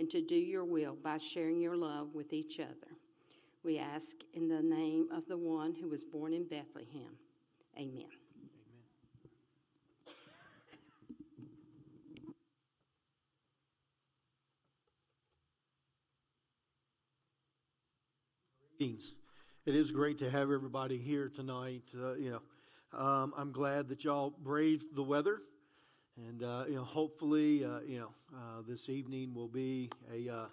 and 0.00 0.08
to 0.08 0.22
do 0.22 0.34
your 0.34 0.64
will 0.64 0.96
by 1.04 1.18
sharing 1.18 1.60
your 1.60 1.76
love 1.76 2.14
with 2.14 2.32
each 2.32 2.58
other. 2.58 2.96
We 3.62 3.78
ask 3.78 4.16
in 4.32 4.48
the 4.48 4.62
name 4.62 5.08
of 5.12 5.28
the 5.28 5.36
one 5.36 5.74
who 5.74 5.90
was 5.90 6.04
born 6.04 6.32
in 6.32 6.44
Bethlehem. 6.44 7.12
Amen. 7.78 8.06
Greetings. 18.78 19.12
It 19.66 19.74
is 19.74 19.90
great 19.90 20.18
to 20.20 20.30
have 20.30 20.50
everybody 20.50 20.96
here 20.96 21.28
tonight. 21.28 21.82
Uh, 21.94 22.14
you 22.14 22.30
know, 22.30 22.98
um, 22.98 23.34
I'm 23.36 23.52
glad 23.52 23.90
that 23.90 24.04
y'all 24.04 24.30
braved 24.30 24.96
the 24.96 25.02
weather, 25.02 25.42
and 26.16 26.42
uh, 26.42 26.64
you 26.68 26.74
know, 26.74 26.84
hopefully, 26.84 27.64
uh, 27.64 27.80
you 27.86 28.00
know, 28.00 28.10
uh, 28.34 28.62
this 28.66 28.88
evening 28.88 29.34
will 29.34 29.48
be 29.48 29.90
a 30.12 30.28
uh, 30.28 30.46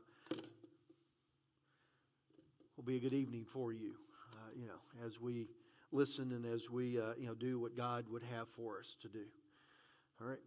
will 2.75 2.83
be 2.85 2.97
a 2.97 2.99
good 2.99 3.13
evening 3.13 3.45
for 3.45 3.73
you. 3.73 3.93
Uh, 4.33 4.49
you 4.55 4.67
know, 4.67 5.05
as 5.05 5.19
we 5.19 5.47
listen 5.91 6.31
and 6.31 6.45
as 6.45 6.69
we 6.69 6.85
you 6.85 7.25
know 7.25 7.33
do 7.33 7.59
what 7.59 7.75
God 7.75 8.05
would 8.09 8.23
have 8.23 8.47
for 8.49 8.79
us 8.79 8.95
to 9.01 9.07
do. 9.07 9.25
All 10.21 10.27
right. 10.27 10.39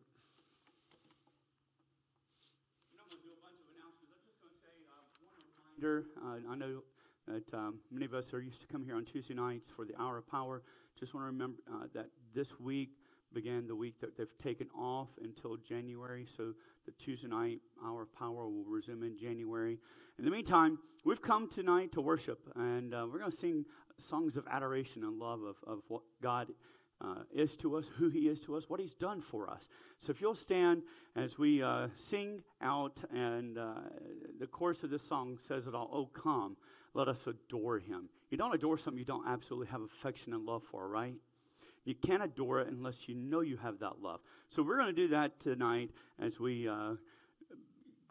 I 6.51 6.57
know 6.57 6.83
that 7.27 7.55
um, 7.55 7.79
many 7.91 8.05
of 8.05 8.13
us 8.13 8.35
are 8.35 8.41
used 8.41 8.61
to 8.61 8.67
come 8.67 8.85
here 8.85 8.97
on 8.97 9.05
Tuesday 9.05 9.35
nights 9.35 9.69
for 9.75 9.85
the 9.85 9.99
hour 10.01 10.19
of 10.19 10.29
power. 10.29 10.63
Just 10.99 11.15
want 11.15 11.23
to 11.25 11.27
remember 11.29 11.59
uh, 11.73 11.87
that 11.95 12.09
this 12.35 12.61
week 12.61 12.91
began 13.35 13.67
the 13.67 13.75
week 13.75 14.01
that 14.01 14.17
they've 14.17 14.27
taken 14.43 14.69
off 14.77 15.09
until 15.23 15.57
January. 15.57 16.27
So 16.37 16.53
the 16.87 16.93
Tuesday 16.93 17.29
night 17.29 17.61
hour 17.85 18.03
of 18.03 18.15
power 18.15 18.49
will 18.49 18.65
resume 18.65 19.03
in 19.03 19.17
January. 19.19 19.79
In 20.19 20.25
the 20.25 20.31
meantime, 20.31 20.79
we've 21.05 21.23
come 21.23 21.49
tonight 21.49 21.93
to 21.93 22.01
worship, 22.01 22.41
and 22.57 22.95
uh, 22.95 23.07
we're 23.11 23.19
going 23.19 23.31
to 23.31 23.37
sing 23.37 23.65
songs 24.09 24.37
of 24.37 24.47
adoration 24.51 25.05
and 25.05 25.19
love 25.19 25.43
of, 25.43 25.57
of 25.67 25.81
what 25.89 26.03
God 26.23 26.49
uh, 27.01 27.23
is 27.35 27.57
to 27.57 27.77
us, 27.77 27.87
who 27.97 28.09
He 28.09 28.21
is 28.21 28.41
to 28.41 28.57
us, 28.57 28.65
what 28.69 28.81
He's 28.81 28.95
done 28.95 29.21
for 29.21 29.49
us. 29.49 29.69
So 30.01 30.11
if 30.11 30.21
you'll 30.21 30.35
stand 30.35 30.83
as 31.17 31.39
we 31.39 31.63
uh, 31.63 31.89
sing 32.09 32.43
out, 32.61 32.99
and 33.15 33.59
uh, 33.59 33.75
the 34.39 34.47
chorus 34.47 34.83
of 34.83 34.91
this 34.91 35.07
song 35.07 35.39
says 35.47 35.67
it 35.67 35.75
all, 35.75 35.89
Oh, 35.93 36.07
come 36.07 36.57
let 36.95 37.09
us 37.09 37.27
adore 37.27 37.79
him. 37.79 38.09
You 38.31 38.39
don't 38.39 38.55
adore 38.55 38.79
something 38.79 38.99
you 38.99 39.05
don't 39.05 39.27
absolutely 39.27 39.69
have 39.69 39.83
affection 39.83 40.33
and 40.33 40.45
love 40.45 40.63
for, 40.71 40.89
right? 40.89 41.15
You 41.85 41.95
can't 41.95 42.23
adore 42.23 42.61
it 42.61 42.69
unless 42.69 43.09
you 43.09 43.15
know 43.15 43.41
you 43.41 43.57
have 43.57 43.79
that 43.81 44.03
love. 44.03 44.21
So 44.51 44.63
we're 44.63 44.77
going 44.77 44.95
to 44.95 45.03
do 45.03 45.09
that 45.09 45.41
tonight 45.41 45.91
as 46.21 46.39
we 46.39 46.69
uh, 46.69 46.95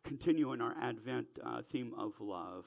continue 0.03 0.53
in 0.53 0.61
our 0.61 0.75
Advent 0.81 1.27
uh, 1.45 1.61
theme 1.71 1.93
of 1.97 2.13
love. 2.19 2.65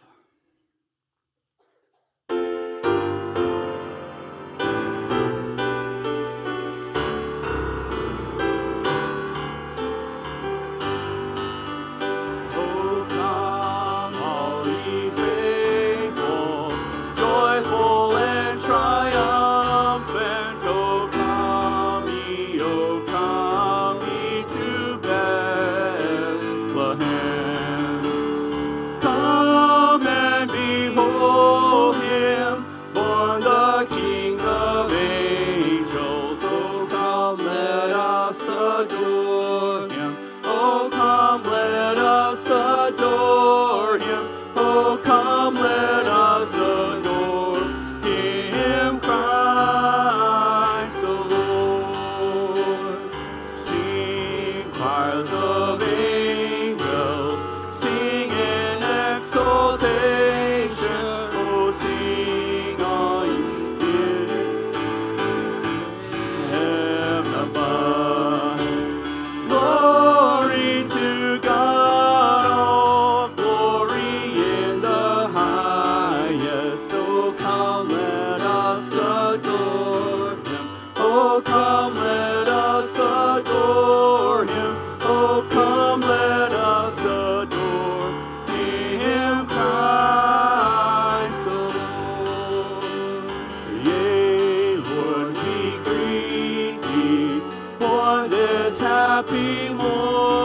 John 98.52 100.41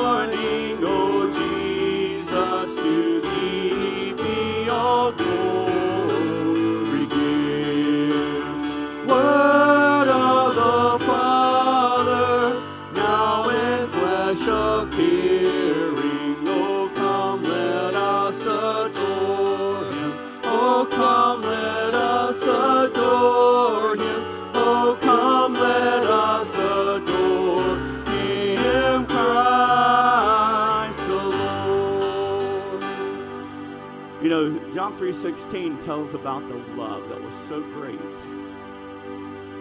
3:16 35.07 35.85
tells 35.85 36.13
about 36.13 36.45
the 36.49 36.55
love 36.75 37.07
that 37.07 37.21
was 37.21 37.33
so 37.47 37.61
great 37.61 37.97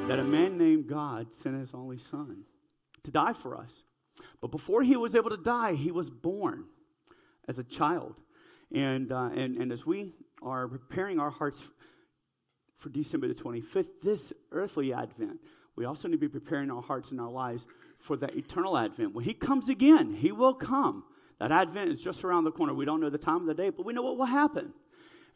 that 0.09 0.19
a 0.19 0.25
man 0.25 0.59
named 0.59 0.89
God 0.89 1.33
sent 1.33 1.57
his 1.57 1.73
only 1.73 1.99
son 1.99 2.47
to 3.05 3.12
die 3.12 3.33
for 3.33 3.57
us. 3.57 3.84
But 4.41 4.51
before 4.51 4.83
he 4.83 4.97
was 4.97 5.15
able 5.15 5.31
to 5.31 5.37
die, 5.37 5.75
he 5.75 5.93
was 5.93 6.11
born 6.11 6.65
as 7.47 7.61
a 7.61 7.62
child. 7.62 8.17
And, 8.75 9.12
uh, 9.12 9.31
and, 9.37 9.57
and 9.57 9.71
as 9.71 9.87
we 9.87 10.15
are 10.43 10.67
preparing 10.67 11.21
our 11.21 11.31
hearts 11.31 11.63
for 12.75 12.89
December 12.89 13.28
the 13.28 13.34
25th, 13.34 13.87
this 14.03 14.33
earthly 14.51 14.93
advent, 14.93 15.39
we 15.77 15.84
also 15.84 16.09
need 16.09 16.17
to 16.17 16.19
be 16.19 16.28
preparing 16.28 16.73
our 16.73 16.83
hearts 16.83 17.13
and 17.13 17.21
our 17.21 17.31
lives 17.31 17.67
for 18.01 18.17
that 18.17 18.34
eternal 18.34 18.77
advent. 18.77 19.15
When 19.15 19.25
he 19.25 19.33
comes 19.33 19.69
again, 19.69 20.13
he 20.13 20.33
will 20.33 20.55
come. 20.55 21.05
That 21.39 21.53
advent 21.53 21.93
is 21.93 22.01
just 22.01 22.25
around 22.25 22.43
the 22.43 22.51
corner. 22.51 22.75
We 22.75 22.84
don't 22.84 23.01
know 23.01 23.11
the 23.11 23.16
time 23.16 23.42
of 23.42 23.47
the 23.47 23.54
day, 23.54 23.71
but 23.71 23.87
we 23.87 23.92
know 23.92 24.03
what 24.03 24.19
will 24.19 24.27
happen 24.27 24.72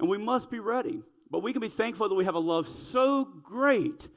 and 0.00 0.08
we 0.08 0.18
must 0.18 0.50
be 0.50 0.58
ready. 0.58 1.02
But 1.30 1.42
we 1.42 1.52
can 1.52 1.60
be 1.60 1.68
thankful 1.68 2.08
that 2.08 2.14
we 2.14 2.24
have 2.24 2.34
a 2.34 2.40
love 2.40 2.66
so 2.66 3.28
great 3.42 4.08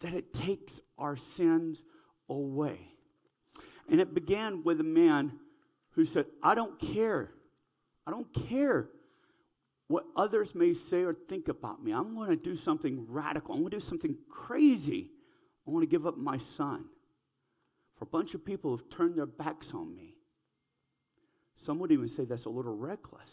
that 0.00 0.14
it 0.14 0.34
takes 0.34 0.80
our 0.98 1.16
sins 1.16 1.84
away. 2.28 2.80
And 3.88 4.00
it 4.00 4.14
began 4.14 4.64
with 4.64 4.80
a 4.80 4.84
man 4.84 5.32
who 5.92 6.06
said, 6.06 6.24
I 6.42 6.54
don't 6.54 6.80
care. 6.80 7.30
I 8.06 8.10
don't 8.10 8.32
care 8.48 8.88
what 9.86 10.04
others 10.16 10.54
may 10.54 10.72
say 10.72 11.02
or 11.02 11.14
think 11.28 11.48
about 11.48 11.84
me. 11.84 11.92
I'm 11.92 12.14
going 12.14 12.30
to 12.30 12.36
do 12.36 12.56
something 12.56 13.04
radical. 13.08 13.54
I'm 13.54 13.60
going 13.60 13.70
to 13.72 13.78
do 13.78 13.84
something 13.84 14.16
crazy. 14.28 15.10
I 15.68 15.70
want 15.70 15.82
to 15.82 15.86
give 15.86 16.06
up 16.06 16.16
my 16.16 16.38
son. 16.38 16.86
For 17.98 18.04
a 18.04 18.08
bunch 18.08 18.34
of 18.34 18.44
people 18.44 18.70
who've 18.70 18.90
turned 18.90 19.16
their 19.16 19.26
backs 19.26 19.72
on 19.74 19.94
me. 19.94 20.14
Some 21.64 21.78
would 21.78 21.92
even 21.92 22.08
say 22.08 22.24
that's 22.24 22.46
a 22.46 22.50
little 22.50 22.74
reckless. 22.74 23.30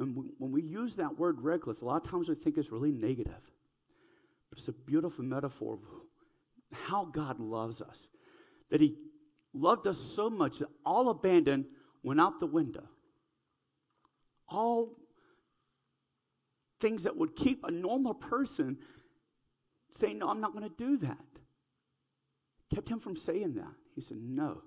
And 0.00 0.16
when 0.38 0.50
we 0.50 0.62
use 0.62 0.96
that 0.96 1.18
word 1.18 1.42
reckless, 1.42 1.82
a 1.82 1.84
lot 1.84 2.04
of 2.04 2.10
times 2.10 2.28
we 2.28 2.34
think 2.34 2.56
it's 2.56 2.72
really 2.72 2.90
negative. 2.90 3.42
But 4.48 4.58
it's 4.58 4.68
a 4.68 4.72
beautiful 4.72 5.24
metaphor 5.24 5.74
of 5.74 5.80
how 6.72 7.04
God 7.04 7.38
loves 7.38 7.82
us. 7.82 8.08
That 8.70 8.80
He 8.80 8.96
loved 9.52 9.86
us 9.86 9.98
so 10.16 10.30
much 10.30 10.58
that 10.58 10.68
all 10.86 11.10
abandoned 11.10 11.66
went 12.02 12.20
out 12.20 12.40
the 12.40 12.46
window. 12.46 12.88
All 14.48 14.96
things 16.80 17.02
that 17.02 17.16
would 17.16 17.36
keep 17.36 17.62
a 17.62 17.70
normal 17.70 18.14
person 18.14 18.78
saying, 19.98 20.18
No, 20.18 20.30
I'm 20.30 20.40
not 20.40 20.52
going 20.52 20.64
to 20.64 20.74
do 20.76 20.96
that. 20.98 21.18
Kept 22.74 22.88
him 22.88 23.00
from 23.00 23.16
saying 23.16 23.54
that. 23.54 23.74
He 23.94 24.00
said, 24.00 24.16
No, 24.18 24.62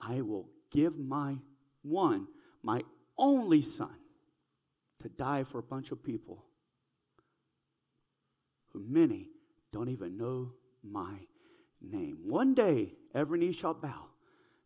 I 0.00 0.20
will 0.20 0.50
give 0.70 0.98
my 0.98 1.38
one, 1.82 2.26
my 2.62 2.82
only 3.16 3.62
son, 3.62 3.94
to 5.02 5.08
die 5.08 5.44
for 5.44 5.58
a 5.58 5.62
bunch 5.62 5.90
of 5.90 6.02
people 6.02 6.44
who 8.72 8.84
many 8.86 9.28
don't 9.72 9.88
even 9.88 10.16
know 10.16 10.52
my 10.82 11.18
name. 11.80 12.18
One 12.24 12.54
day, 12.54 12.94
every 13.14 13.38
knee 13.38 13.52
shall 13.52 13.74
bow 13.74 14.06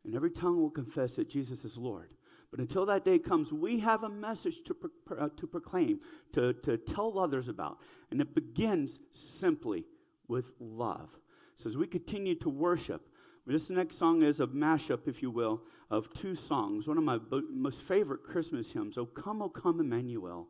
and 0.04 0.14
every 0.14 0.30
tongue 0.30 0.60
will 0.60 0.70
confess 0.70 1.16
that 1.16 1.28
Jesus 1.28 1.64
is 1.64 1.76
Lord. 1.76 2.10
But 2.50 2.60
until 2.60 2.86
that 2.86 3.04
day 3.04 3.18
comes, 3.18 3.52
we 3.52 3.80
have 3.80 4.04
a 4.04 4.08
message 4.08 4.62
to, 4.66 4.74
pro- 4.74 5.16
uh, 5.18 5.28
to 5.36 5.46
proclaim, 5.46 6.00
to, 6.32 6.52
to 6.52 6.76
tell 6.76 7.18
others 7.18 7.48
about. 7.48 7.78
And 8.10 8.20
it 8.20 8.34
begins 8.34 9.00
simply 9.14 9.84
with 10.28 10.52
love. 10.60 11.10
So 11.56 11.68
as 11.68 11.76
we 11.76 11.86
continue 11.86 12.36
to 12.36 12.48
worship, 12.48 13.08
this 13.46 13.70
next 13.70 13.98
song 13.98 14.22
is 14.22 14.40
a 14.40 14.46
mashup, 14.46 15.06
if 15.06 15.22
you 15.22 15.30
will, 15.30 15.62
of 15.90 16.12
two 16.12 16.34
songs. 16.34 16.88
One 16.88 16.98
of 16.98 17.04
my 17.04 17.18
bo- 17.18 17.42
most 17.50 17.82
favorite 17.82 18.24
Christmas 18.24 18.72
hymns, 18.72 18.98
O 18.98 19.06
Come, 19.06 19.40
O 19.40 19.48
Come, 19.48 19.80
Emmanuel, 19.80 20.48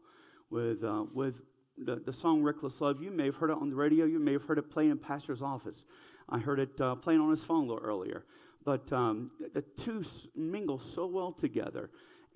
with, 0.50 0.82
uh, 0.82 1.04
with 1.12 1.42
the, 1.76 1.96
the 1.96 2.12
song 2.12 2.42
Reckless 2.42 2.80
Love. 2.80 3.02
You 3.02 3.10
may 3.10 3.26
have 3.26 3.36
heard 3.36 3.50
it 3.50 3.58
on 3.60 3.68
the 3.68 3.76
radio. 3.76 4.06
You 4.06 4.18
may 4.18 4.32
have 4.32 4.44
heard 4.44 4.58
it 4.58 4.70
playing 4.70 4.90
in 4.90 4.98
pastor's 4.98 5.42
office. 5.42 5.84
I 6.28 6.38
heard 6.38 6.58
it 6.58 6.80
uh, 6.80 6.94
playing 6.94 7.20
on 7.20 7.30
his 7.30 7.44
phone 7.44 7.64
a 7.64 7.72
little 7.72 7.84
earlier. 7.84 8.24
But 8.64 8.90
um, 8.92 9.30
the 9.54 9.62
two 9.62 10.02
mingle 10.34 10.80
so 10.80 11.06
well 11.06 11.32
together 11.32 11.90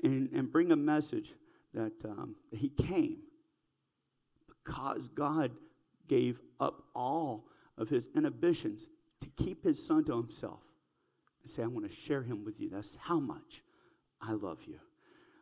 and, 0.05 0.29
and 0.33 0.53
bring 0.53 0.71
a 0.71 0.77
message 0.77 1.35
that, 1.75 1.93
um, 2.05 2.37
he 2.53 2.69
came 2.69 3.19
because 4.49 5.09
God 5.09 5.53
gave 6.09 6.41
up 6.59 6.83
all 6.95 7.47
of 7.79 7.89
his 7.89 8.09
inhibitions 8.15 8.83
to 9.20 9.28
keep 9.43 9.64
his 9.64 9.84
son 9.84 10.05
to 10.05 10.17
himself 10.17 10.61
and 11.43 11.50
say, 11.50 11.62
I 11.62 11.67
want 11.67 11.88
to 11.88 11.96
share 12.06 12.22
him 12.22 12.44
with 12.44 12.61
you. 12.61 12.70
That's 12.70 12.96
how 12.99 13.20
much 13.20 13.62
I 14.20 14.32
love 14.32 14.58
you. 14.67 14.78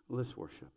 Let's 0.08 0.36
worship. 0.36 0.72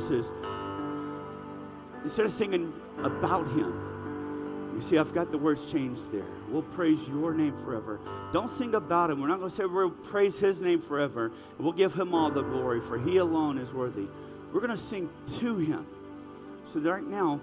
Verses. 0.00 0.30
Instead 2.04 2.26
of 2.26 2.32
singing 2.32 2.72
about 2.98 3.46
Him, 3.48 3.88
you 4.74 4.80
see, 4.80 4.98
I've 4.98 5.12
got 5.12 5.30
the 5.30 5.38
words 5.38 5.60
changed 5.70 6.10
there. 6.10 6.24
We'll 6.48 6.62
praise 6.62 6.98
your 7.08 7.34
name 7.34 7.54
forever. 7.64 8.00
Don't 8.32 8.50
sing 8.50 8.74
about 8.74 9.10
him. 9.10 9.20
We're 9.20 9.28
not 9.28 9.38
going 9.38 9.50
to 9.50 9.56
say 9.56 9.66
we'll 9.66 9.90
praise 9.90 10.38
his 10.38 10.62
name 10.62 10.80
forever. 10.80 11.32
We'll 11.58 11.72
give 11.72 11.92
him 11.92 12.14
all 12.14 12.30
the 12.30 12.40
glory, 12.42 12.80
for 12.80 12.98
he 12.98 13.18
alone 13.18 13.58
is 13.58 13.72
worthy. 13.74 14.06
We're 14.52 14.60
going 14.60 14.76
to 14.76 14.82
sing 14.82 15.10
to 15.40 15.58
him. 15.58 15.86
So, 16.72 16.80
right 16.80 17.06
now, 17.06 17.40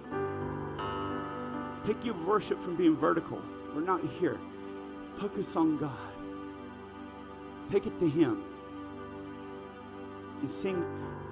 take 1.85 2.03
your 2.03 2.15
worship 2.25 2.59
from 2.63 2.75
being 2.75 2.95
vertical. 2.95 3.39
We're 3.75 3.81
not 3.81 4.01
here. 4.19 4.39
Focus 5.19 5.55
on 5.55 5.77
God. 5.77 5.91
Take 7.71 7.85
it 7.85 7.99
to 7.99 8.09
him. 8.09 8.43
And 10.41 10.49
sing 10.49 10.83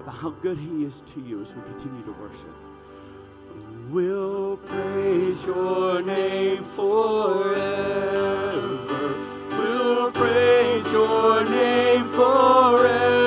about 0.06 0.18
how 0.18 0.30
good 0.30 0.58
he 0.58 0.86
is 0.86 1.02
to 1.16 1.20
you 1.22 1.42
as 1.42 1.48
we 1.48 1.62
continue 1.64 2.04
to 2.04 2.12
worship. 2.12 2.56
We'll 3.90 4.58
praise 4.58 5.42
your 5.44 6.04
name 6.04 6.64
forever. 6.76 7.56
We'll 9.50 10.12
praise 10.12 10.86
your 10.92 11.44
name 11.46 12.12
forever. 12.12 13.25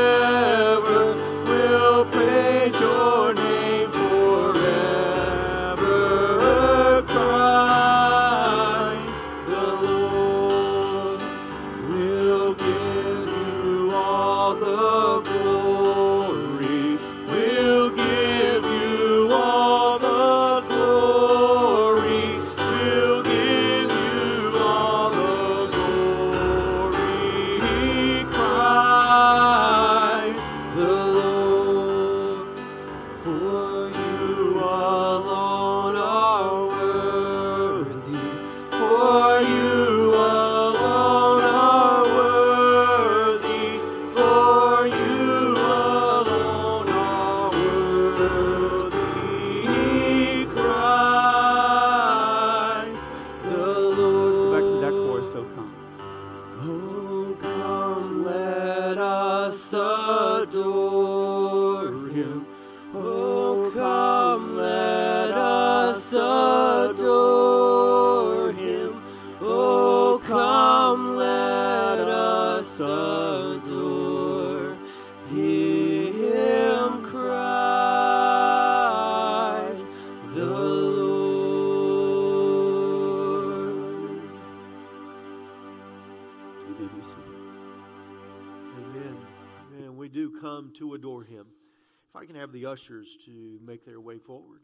Ushers 92.78 93.16
to 93.24 93.58
make 93.64 93.84
their 93.84 94.00
way 94.00 94.18
forward. 94.18 94.60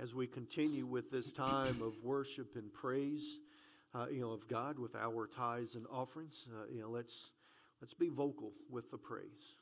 As 0.00 0.14
we 0.14 0.26
continue 0.26 0.86
with 0.86 1.10
this 1.10 1.32
time 1.32 1.82
of 1.82 1.92
worship 2.04 2.54
and 2.54 2.72
praise, 2.72 3.24
uh, 3.94 4.06
you 4.10 4.20
know, 4.20 4.30
of 4.30 4.46
God 4.48 4.78
with 4.78 4.94
our 4.94 5.26
tithes 5.26 5.74
and 5.74 5.84
offerings, 5.92 6.46
uh, 6.54 6.72
you 6.72 6.80
know, 6.80 6.88
let's 6.88 7.30
let's 7.82 7.94
be 7.94 8.08
vocal 8.08 8.52
with 8.70 8.90
the 8.92 8.98
praise. 8.98 9.56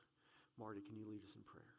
Marty, 0.59 0.80
can 0.87 0.97
you 0.99 1.06
lead 1.09 1.23
us 1.23 1.35
in 1.35 1.42
prayer? 1.42 1.75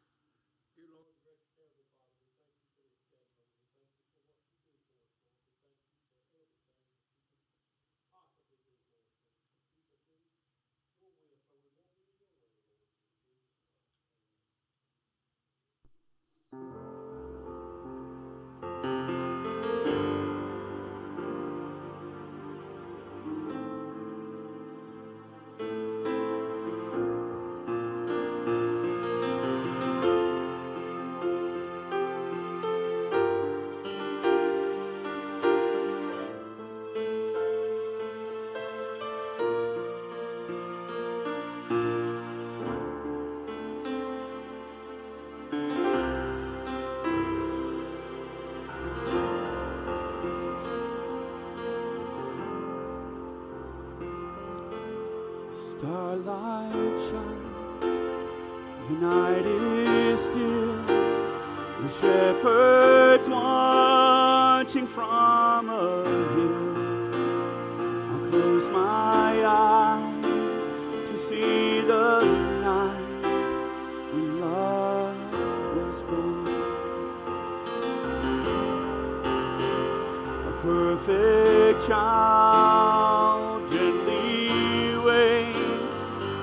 Perfect 80.68 81.88
child 81.88 83.72
gently 83.72 84.98
waits. 84.98 85.96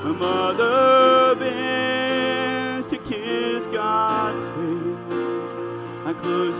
A 0.04 0.12
mother 0.14 1.35
bends 1.38 2.88
to 2.88 2.97
kiss 2.97 3.66
God's 3.66 4.40
face. 4.57 5.57
I 6.07 6.14
close 6.23 6.59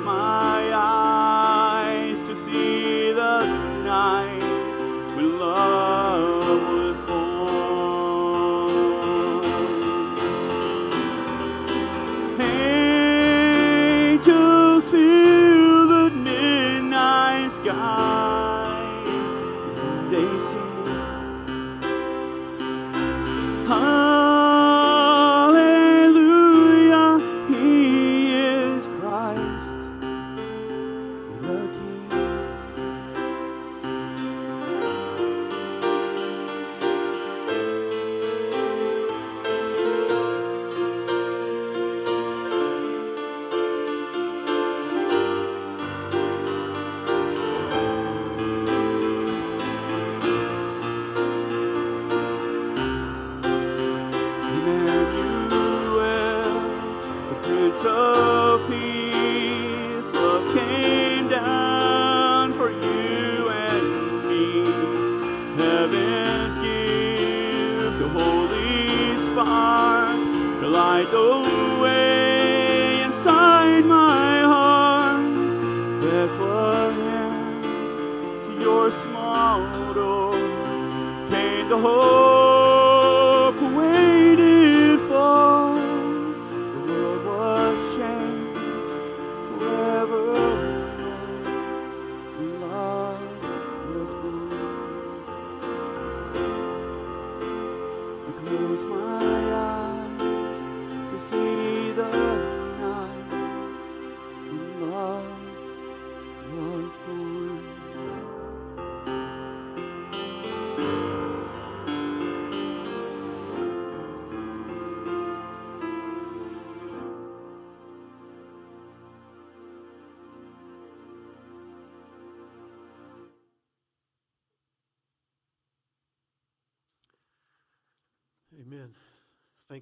the 81.68 82.33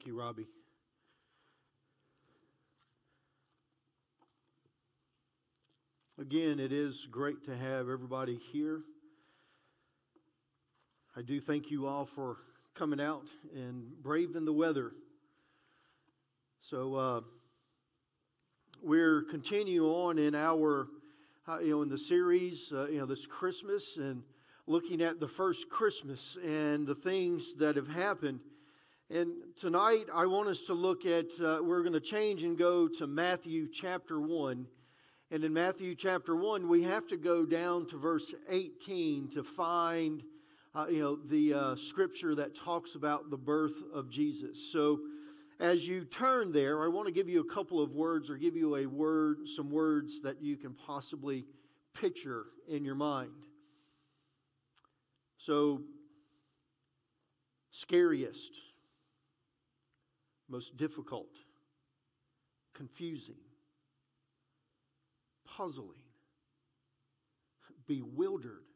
Thank 0.03 0.15
you, 0.15 0.19
Robbie. 0.19 0.49
Again, 6.21 6.59
it 6.59 6.73
is 6.73 7.07
great 7.09 7.45
to 7.45 7.57
have 7.57 7.89
everybody 7.89 8.41
here. 8.51 8.81
I 11.17 11.23
do 11.23 11.41
thank 11.41 11.71
you 11.71 11.87
all 11.87 12.05
for 12.05 12.39
coming 12.75 13.01
out 13.01 13.29
and 13.55 13.93
braving 14.03 14.45
the 14.45 14.53
weather. 14.53 14.91
So 16.59 16.97
uh, 16.97 17.21
we're 18.83 19.23
continuing 19.31 19.89
on 19.89 20.19
in 20.19 20.35
our, 20.35 20.89
uh, 21.47 21.61
you 21.61 21.77
know, 21.77 21.83
in 21.83 21.89
the 21.89 21.99
series, 21.99 22.73
uh, 22.73 22.89
you 22.89 22.99
know, 22.99 23.07
this 23.07 23.25
Christmas 23.25 23.99
and 23.99 24.25
looking 24.67 25.01
at 25.01 25.21
the 25.21 25.29
first 25.29 25.71
Christmas 25.71 26.37
and 26.45 26.89
the 26.89 26.97
things 26.97 27.55
that 27.61 27.77
have 27.77 27.87
happened. 27.87 28.41
And 29.15 29.33
tonight, 29.61 30.07
I 30.15 30.25
want 30.25 30.49
us 30.49 30.63
to 30.63 30.73
look 30.73 31.05
at, 31.05 31.27
uh, 31.39 31.59
we're 31.63 31.83
going 31.83 31.93
to 31.93 32.01
change 32.01 32.45
and 32.45 32.57
go 32.57 32.89
to 32.89 33.07
Matthew 33.07 33.69
chapter 33.71 34.19
1. 34.19 34.67
And 35.31 35.45
in 35.45 35.53
Matthew 35.53 35.95
chapter 35.95 36.35
1, 36.35 36.67
we 36.67 36.85
have 36.85 37.07
to 37.09 37.19
go 37.19 37.45
down 37.45 37.87
to 37.89 37.99
verse 37.99 38.33
18 38.49 39.29
to 39.33 39.45
find, 39.45 40.23
uh, 40.75 40.87
you 40.89 41.01
know, 41.01 41.19
the 41.27 41.53
uh, 41.53 41.77
scripture 41.77 42.35
that 42.37 42.57
talks 42.57 42.95
about 42.95 43.29
the 43.29 43.37
birth 43.37 43.75
of 43.93 44.09
Jesus. 44.09 44.73
So 44.73 45.01
as 45.61 45.87
you 45.87 46.07
turn 46.07 46.51
there, 46.51 46.83
I 46.83 46.89
want 46.89 47.07
to 47.07 47.13
give 47.13 47.29
you 47.29 47.41
a 47.41 47.55
couple 47.55 47.83
of 47.83 47.93
words 47.93 48.31
or 48.31 48.39
give 48.39 48.57
you 48.57 48.77
a 48.77 48.87
word, 48.87 49.41
some 49.47 49.71
words 49.71 50.23
that 50.23 50.41
you 50.41 50.57
can 50.57 50.73
possibly 50.73 51.45
picture 51.93 52.47
in 52.67 52.83
your 52.83 52.95
mind. 52.95 53.33
So, 55.37 55.83
scariest, 57.73 58.53
most 60.53 60.77
difficult, 60.77 61.35
confusing, 62.75 63.41
puzzling, 65.47 66.03
bewildered, 67.89 68.67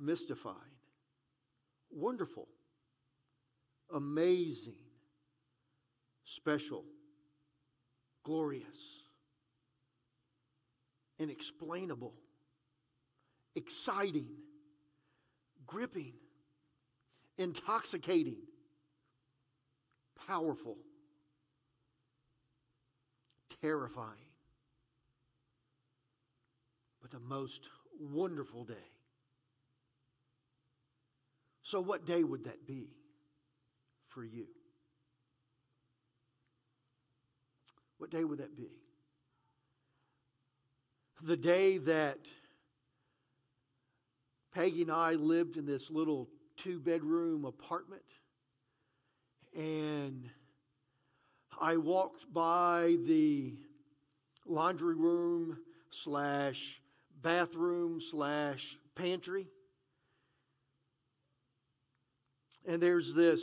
mystified, 0.00 0.56
wonderful, 1.92 2.48
amazing, 3.94 4.74
special, 6.24 6.82
glorious, 8.24 8.66
inexplainable, 11.20 12.14
exciting, 13.54 14.26
gripping, 15.68 16.14
intoxicating, 17.38 18.38
powerful, 20.30 20.76
terrifying, 23.60 24.30
but 27.02 27.10
the 27.10 27.18
most 27.18 27.62
wonderful 27.98 28.62
day. 28.64 28.74
So, 31.64 31.80
what 31.80 32.06
day 32.06 32.22
would 32.22 32.44
that 32.44 32.64
be 32.64 32.90
for 34.06 34.24
you? 34.24 34.46
What 37.98 38.10
day 38.10 38.22
would 38.22 38.38
that 38.38 38.56
be? 38.56 38.70
The 41.22 41.36
day 41.36 41.78
that 41.78 42.18
Peggy 44.54 44.82
and 44.82 44.92
I 44.92 45.14
lived 45.14 45.56
in 45.56 45.66
this 45.66 45.90
little 45.90 46.28
two 46.56 46.78
bedroom 46.78 47.44
apartment, 47.44 48.02
and 49.56 50.28
I 51.60 51.76
walked 51.76 52.32
by 52.32 52.96
the 53.06 53.54
laundry 54.46 54.94
room 54.94 55.58
slash 55.90 56.80
bathroom 57.22 58.00
slash 58.00 58.76
pantry, 58.94 59.46
and 62.66 62.82
there's 62.82 63.12
this 63.12 63.42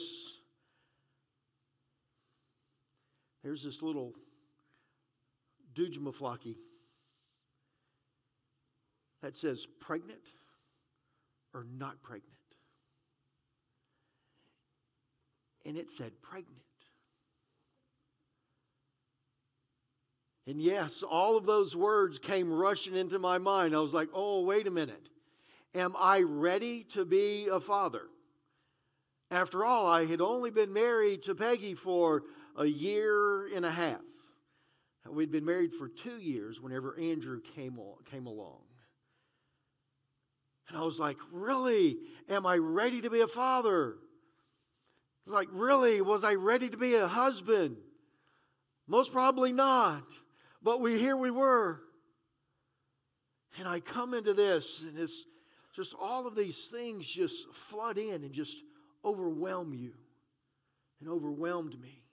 there's 3.43 3.63
this 3.63 3.81
little 3.81 4.13
Dujamaflaki 5.73 6.55
that 9.21 9.37
says 9.37 9.67
pregnant 9.79 10.19
or 11.53 11.65
not 11.77 12.01
pregnant. 12.01 12.33
And 15.67 15.77
it 15.77 15.91
said 15.91 16.13
pregnant. 16.21 16.57
And 20.47 20.61
yes, 20.61 21.03
all 21.03 21.35
of 21.35 21.45
those 21.45 21.75
words 21.75 22.19
came 22.19 22.51
rushing 22.51 22.95
into 22.95 23.19
my 23.19 23.37
mind. 23.37 23.75
I 23.75 23.79
was 23.79 23.93
like, 23.93 24.07
oh, 24.13 24.43
wait 24.43 24.65
a 24.65 24.71
minute. 24.71 25.09
Am 25.75 25.93
I 25.99 26.21
ready 26.21 26.85
to 26.93 27.03
be 27.03 27.49
a 27.51 27.59
father? 27.59 28.03
After 29.29 29.65
all, 29.65 29.87
I 29.87 30.05
had 30.05 30.21
only 30.21 30.51
been 30.51 30.71
married 30.71 31.23
to 31.23 31.35
Peggy 31.35 31.75
for 31.75 32.23
a 32.57 32.65
year 32.65 33.53
and 33.53 33.65
a 33.65 33.71
half. 33.71 33.99
We'd 35.05 35.31
been 35.31 35.45
married 35.45 35.73
for 35.73 35.89
two 35.89 36.17
years 36.17 36.61
whenever 36.61 36.97
Andrew 36.97 37.41
came, 37.55 37.77
came 38.09 38.25
along. 38.25 38.61
And 40.69 40.77
I 40.77 40.81
was 40.81 40.97
like, 40.97 41.17
really? 41.31 41.97
Am 42.29 42.45
I 42.45 42.55
ready 42.55 43.01
to 43.01 43.09
be 43.09 43.19
a 43.19 43.27
father? 43.27 43.95
I 45.27 45.29
was 45.29 45.35
like, 45.35 45.49
really? 45.51 45.99
Was 45.99 46.23
I 46.23 46.35
ready 46.35 46.69
to 46.69 46.77
be 46.77 46.95
a 46.95 47.05
husband? 47.05 47.75
Most 48.87 49.11
probably 49.11 49.51
not. 49.51 50.05
But 50.63 50.79
we 50.79 50.97
here 50.99 51.17
we 51.17 51.31
were. 51.31 51.81
And 53.59 53.67
I 53.67 53.81
come 53.81 54.13
into 54.13 54.33
this, 54.33 54.83
and 54.83 54.97
it's 54.97 55.25
just 55.75 55.93
all 55.99 56.27
of 56.27 56.35
these 56.35 56.65
things 56.71 57.05
just 57.05 57.45
flood 57.51 57.97
in 57.97 58.23
and 58.23 58.31
just 58.31 58.55
overwhelm 59.03 59.73
you 59.73 59.93
and 61.01 61.09
overwhelmed 61.09 61.77
me. 61.81 62.03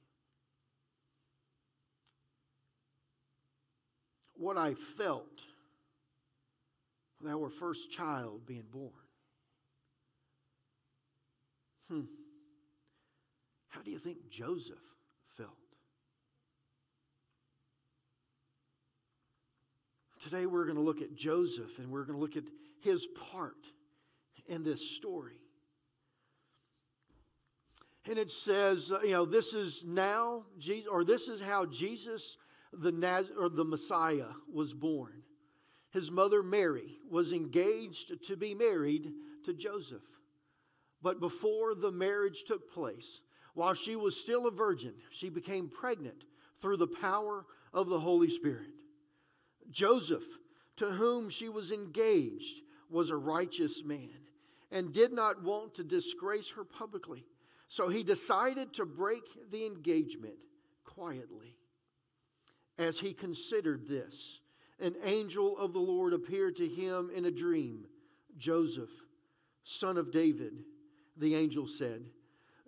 What 4.36 4.58
I 4.58 4.74
felt 4.74 5.40
with 7.20 7.30
our 7.30 7.48
first 7.48 7.92
child 7.92 8.44
being 8.44 8.66
born. 8.72 8.90
Hmm. 11.88 12.23
How 13.74 13.82
do 13.82 13.90
you 13.90 13.98
think 13.98 14.30
Joseph 14.30 14.78
felt? 15.36 15.50
Today 20.22 20.46
we're 20.46 20.64
going 20.64 20.76
to 20.76 20.82
look 20.82 21.02
at 21.02 21.16
Joseph 21.16 21.78
and 21.78 21.90
we're 21.90 22.04
going 22.04 22.16
to 22.16 22.22
look 22.22 22.36
at 22.36 22.44
his 22.82 23.04
part 23.32 23.56
in 24.46 24.62
this 24.62 24.94
story. 24.94 25.34
And 28.08 28.16
it 28.16 28.30
says, 28.30 28.92
uh, 28.92 29.00
you 29.00 29.12
know, 29.12 29.24
this 29.24 29.54
is 29.54 29.82
now 29.84 30.44
Jesus, 30.58 30.88
or 30.88 31.04
this 31.04 31.26
is 31.26 31.40
how 31.40 31.66
Jesus, 31.66 32.36
the 32.72 32.92
Naz- 32.92 33.32
or 33.36 33.48
the 33.48 33.64
Messiah, 33.64 34.28
was 34.52 34.72
born. 34.72 35.22
His 35.90 36.12
mother 36.12 36.42
Mary 36.44 36.98
was 37.10 37.32
engaged 37.32 38.12
to 38.28 38.36
be 38.36 38.54
married 38.54 39.10
to 39.46 39.52
Joseph. 39.52 40.02
But 41.02 41.18
before 41.18 41.74
the 41.74 41.90
marriage 41.90 42.44
took 42.46 42.72
place, 42.72 43.20
while 43.54 43.74
she 43.74 43.96
was 43.96 44.20
still 44.20 44.46
a 44.46 44.50
virgin, 44.50 44.92
she 45.10 45.30
became 45.30 45.68
pregnant 45.68 46.24
through 46.60 46.76
the 46.76 46.86
power 46.86 47.46
of 47.72 47.88
the 47.88 48.00
Holy 48.00 48.28
Spirit. 48.28 48.70
Joseph, 49.70 50.24
to 50.76 50.90
whom 50.90 51.30
she 51.30 51.48
was 51.48 51.70
engaged, 51.70 52.60
was 52.90 53.10
a 53.10 53.16
righteous 53.16 53.82
man 53.84 54.10
and 54.70 54.92
did 54.92 55.12
not 55.12 55.42
want 55.42 55.74
to 55.74 55.84
disgrace 55.84 56.50
her 56.50 56.64
publicly. 56.64 57.24
So 57.68 57.88
he 57.88 58.02
decided 58.02 58.72
to 58.74 58.84
break 58.84 59.22
the 59.50 59.66
engagement 59.66 60.34
quietly. 60.84 61.56
As 62.76 62.98
he 62.98 63.12
considered 63.12 63.88
this, 63.88 64.40
an 64.80 64.96
angel 65.04 65.56
of 65.58 65.72
the 65.72 65.78
Lord 65.78 66.12
appeared 66.12 66.56
to 66.56 66.68
him 66.68 67.10
in 67.14 67.24
a 67.24 67.30
dream. 67.30 67.84
Joseph, 68.36 68.90
son 69.62 69.96
of 69.96 70.10
David, 70.10 70.64
the 71.16 71.36
angel 71.36 71.68
said, 71.68 72.04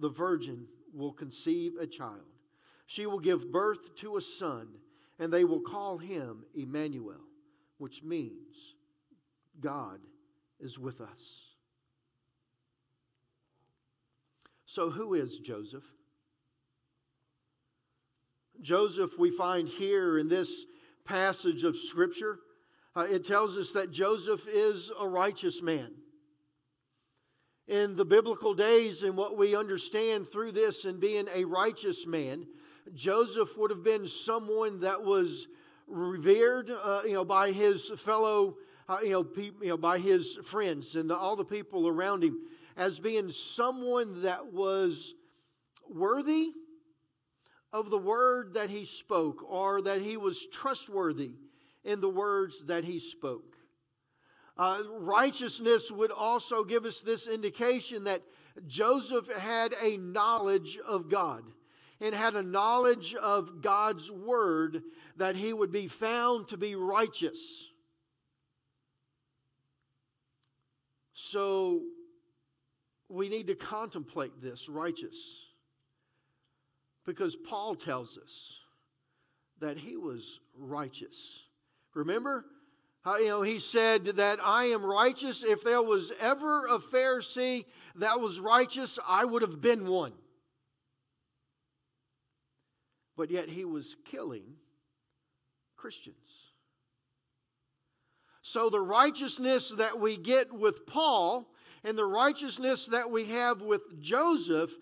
the 0.00 0.08
virgin 0.08 0.66
will 0.92 1.12
conceive 1.12 1.72
a 1.80 1.86
child. 1.86 2.22
She 2.86 3.06
will 3.06 3.18
give 3.18 3.52
birth 3.52 3.94
to 3.96 4.16
a 4.16 4.20
son, 4.20 4.68
and 5.18 5.32
they 5.32 5.44
will 5.44 5.60
call 5.60 5.98
him 5.98 6.44
Emmanuel, 6.54 7.20
which 7.78 8.02
means 8.02 8.74
God 9.60 9.98
is 10.60 10.78
with 10.78 11.00
us. 11.00 11.48
So, 14.66 14.90
who 14.90 15.14
is 15.14 15.38
Joseph? 15.38 15.84
Joseph, 18.60 19.18
we 19.18 19.30
find 19.30 19.68
here 19.68 20.18
in 20.18 20.28
this 20.28 20.50
passage 21.04 21.64
of 21.64 21.76
Scripture, 21.76 22.38
uh, 22.96 23.06
it 23.08 23.24
tells 23.24 23.56
us 23.56 23.72
that 23.72 23.90
Joseph 23.90 24.46
is 24.48 24.90
a 24.98 25.06
righteous 25.06 25.62
man. 25.62 25.90
In 27.68 27.96
the 27.96 28.04
biblical 28.06 28.54
days, 28.54 29.02
and 29.02 29.14
what 29.14 29.36
we 29.36 29.54
understand 29.54 30.26
through 30.26 30.52
this 30.52 30.86
and 30.86 30.98
being 30.98 31.28
a 31.34 31.44
righteous 31.44 32.06
man, 32.06 32.46
Joseph 32.94 33.58
would 33.58 33.70
have 33.70 33.84
been 33.84 34.08
someone 34.08 34.80
that 34.80 35.04
was 35.04 35.48
revered, 35.86 36.70
uh, 36.70 37.02
you 37.04 37.12
know, 37.12 37.26
by 37.26 37.52
his 37.52 37.90
fellow, 37.98 38.56
uh, 38.88 39.00
you, 39.02 39.10
know, 39.10 39.22
pe- 39.22 39.50
you 39.60 39.68
know, 39.68 39.76
by 39.76 39.98
his 39.98 40.38
friends 40.44 40.96
and 40.96 41.10
the, 41.10 41.14
all 41.14 41.36
the 41.36 41.44
people 41.44 41.86
around 41.86 42.24
him, 42.24 42.38
as 42.74 42.98
being 42.98 43.28
someone 43.28 44.22
that 44.22 44.50
was 44.50 45.12
worthy 45.86 46.52
of 47.70 47.90
the 47.90 47.98
word 47.98 48.54
that 48.54 48.70
he 48.70 48.86
spoke, 48.86 49.42
or 49.46 49.82
that 49.82 50.00
he 50.00 50.16
was 50.16 50.46
trustworthy 50.50 51.32
in 51.84 52.00
the 52.00 52.08
words 52.08 52.64
that 52.64 52.84
he 52.84 52.98
spoke. 52.98 53.57
Uh, 54.58 54.82
righteousness 54.98 55.90
would 55.90 56.10
also 56.10 56.64
give 56.64 56.84
us 56.84 57.00
this 57.00 57.28
indication 57.28 58.04
that 58.04 58.22
Joseph 58.66 59.30
had 59.30 59.74
a 59.80 59.96
knowledge 59.98 60.78
of 60.86 61.08
God 61.08 61.44
and 62.00 62.14
had 62.14 62.34
a 62.34 62.42
knowledge 62.42 63.14
of 63.14 63.62
God's 63.62 64.10
word 64.10 64.82
that 65.16 65.36
he 65.36 65.52
would 65.52 65.70
be 65.70 65.86
found 65.86 66.48
to 66.48 66.56
be 66.56 66.74
righteous. 66.74 67.38
So 71.12 71.82
we 73.08 73.28
need 73.28 73.46
to 73.48 73.54
contemplate 73.54 74.40
this 74.42 74.68
righteous 74.68 75.16
because 77.06 77.36
Paul 77.36 77.74
tells 77.74 78.18
us 78.18 78.52
that 79.60 79.78
he 79.78 79.96
was 79.96 80.40
righteous. 80.56 81.16
Remember? 81.94 82.44
How, 83.08 83.16
you 83.16 83.28
know, 83.28 83.40
he 83.40 83.58
said 83.58 84.04
that 84.16 84.38
I 84.44 84.66
am 84.66 84.84
righteous. 84.84 85.42
If 85.42 85.64
there 85.64 85.80
was 85.80 86.12
ever 86.20 86.66
a 86.66 86.78
Pharisee 86.78 87.64
that 87.94 88.20
was 88.20 88.38
righteous, 88.38 88.98
I 89.08 89.24
would 89.24 89.40
have 89.40 89.62
been 89.62 89.86
one. 89.86 90.12
But 93.16 93.30
yet 93.30 93.48
he 93.48 93.64
was 93.64 93.96
killing 94.04 94.56
Christians. 95.74 96.16
So 98.42 98.68
the 98.68 98.78
righteousness 98.80 99.72
that 99.78 99.98
we 99.98 100.18
get 100.18 100.52
with 100.52 100.84
Paul 100.84 101.48
and 101.84 101.96
the 101.96 102.04
righteousness 102.04 102.84
that 102.86 103.10
we 103.10 103.24
have 103.24 103.62
with 103.62 104.02
Joseph 104.02 104.72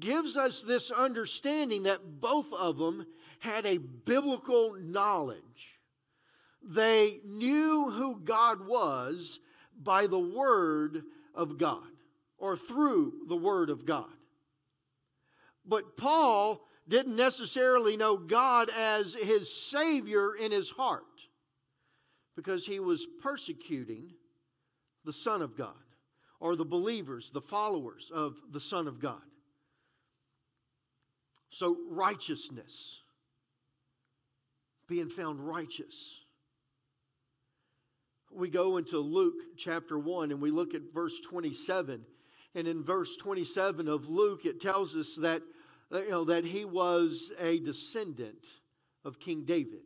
gives 0.00 0.38
us 0.38 0.62
this 0.62 0.90
understanding 0.90 1.82
that 1.82 2.18
both 2.18 2.50
of 2.54 2.78
them 2.78 3.04
had 3.40 3.66
a 3.66 3.76
biblical 3.76 4.74
knowledge. 4.80 5.73
They 6.66 7.20
knew 7.24 7.90
who 7.90 8.20
God 8.20 8.66
was 8.66 9.40
by 9.80 10.06
the 10.06 10.18
Word 10.18 11.02
of 11.34 11.58
God 11.58 11.82
or 12.38 12.56
through 12.56 13.12
the 13.28 13.36
Word 13.36 13.70
of 13.70 13.84
God. 13.84 14.06
But 15.66 15.96
Paul 15.96 16.60
didn't 16.88 17.16
necessarily 17.16 17.96
know 17.96 18.16
God 18.16 18.70
as 18.70 19.14
his 19.14 19.52
Savior 19.52 20.34
in 20.34 20.52
his 20.52 20.70
heart 20.70 21.02
because 22.36 22.66
he 22.66 22.80
was 22.80 23.06
persecuting 23.22 24.12
the 25.04 25.12
Son 25.12 25.42
of 25.42 25.56
God 25.56 25.74
or 26.40 26.56
the 26.56 26.64
believers, 26.64 27.30
the 27.32 27.40
followers 27.40 28.10
of 28.12 28.34
the 28.52 28.60
Son 28.60 28.86
of 28.86 29.00
God. 29.00 29.22
So, 31.50 31.76
righteousness, 31.88 33.00
being 34.88 35.08
found 35.08 35.40
righteous. 35.40 36.23
We 38.34 38.48
go 38.48 38.76
into 38.76 38.98
Luke 38.98 39.56
chapter 39.56 39.98
1 39.98 40.32
and 40.32 40.40
we 40.40 40.50
look 40.50 40.74
at 40.74 40.82
verse 40.92 41.20
27. 41.20 42.02
And 42.54 42.68
in 42.68 42.82
verse 42.82 43.16
27 43.16 43.88
of 43.88 44.08
Luke, 44.08 44.44
it 44.44 44.60
tells 44.60 44.94
us 44.94 45.16
that, 45.16 45.42
you 45.92 46.10
know, 46.10 46.24
that 46.24 46.44
he 46.44 46.64
was 46.64 47.32
a 47.38 47.58
descendant 47.60 48.44
of 49.04 49.20
King 49.20 49.44
David. 49.44 49.82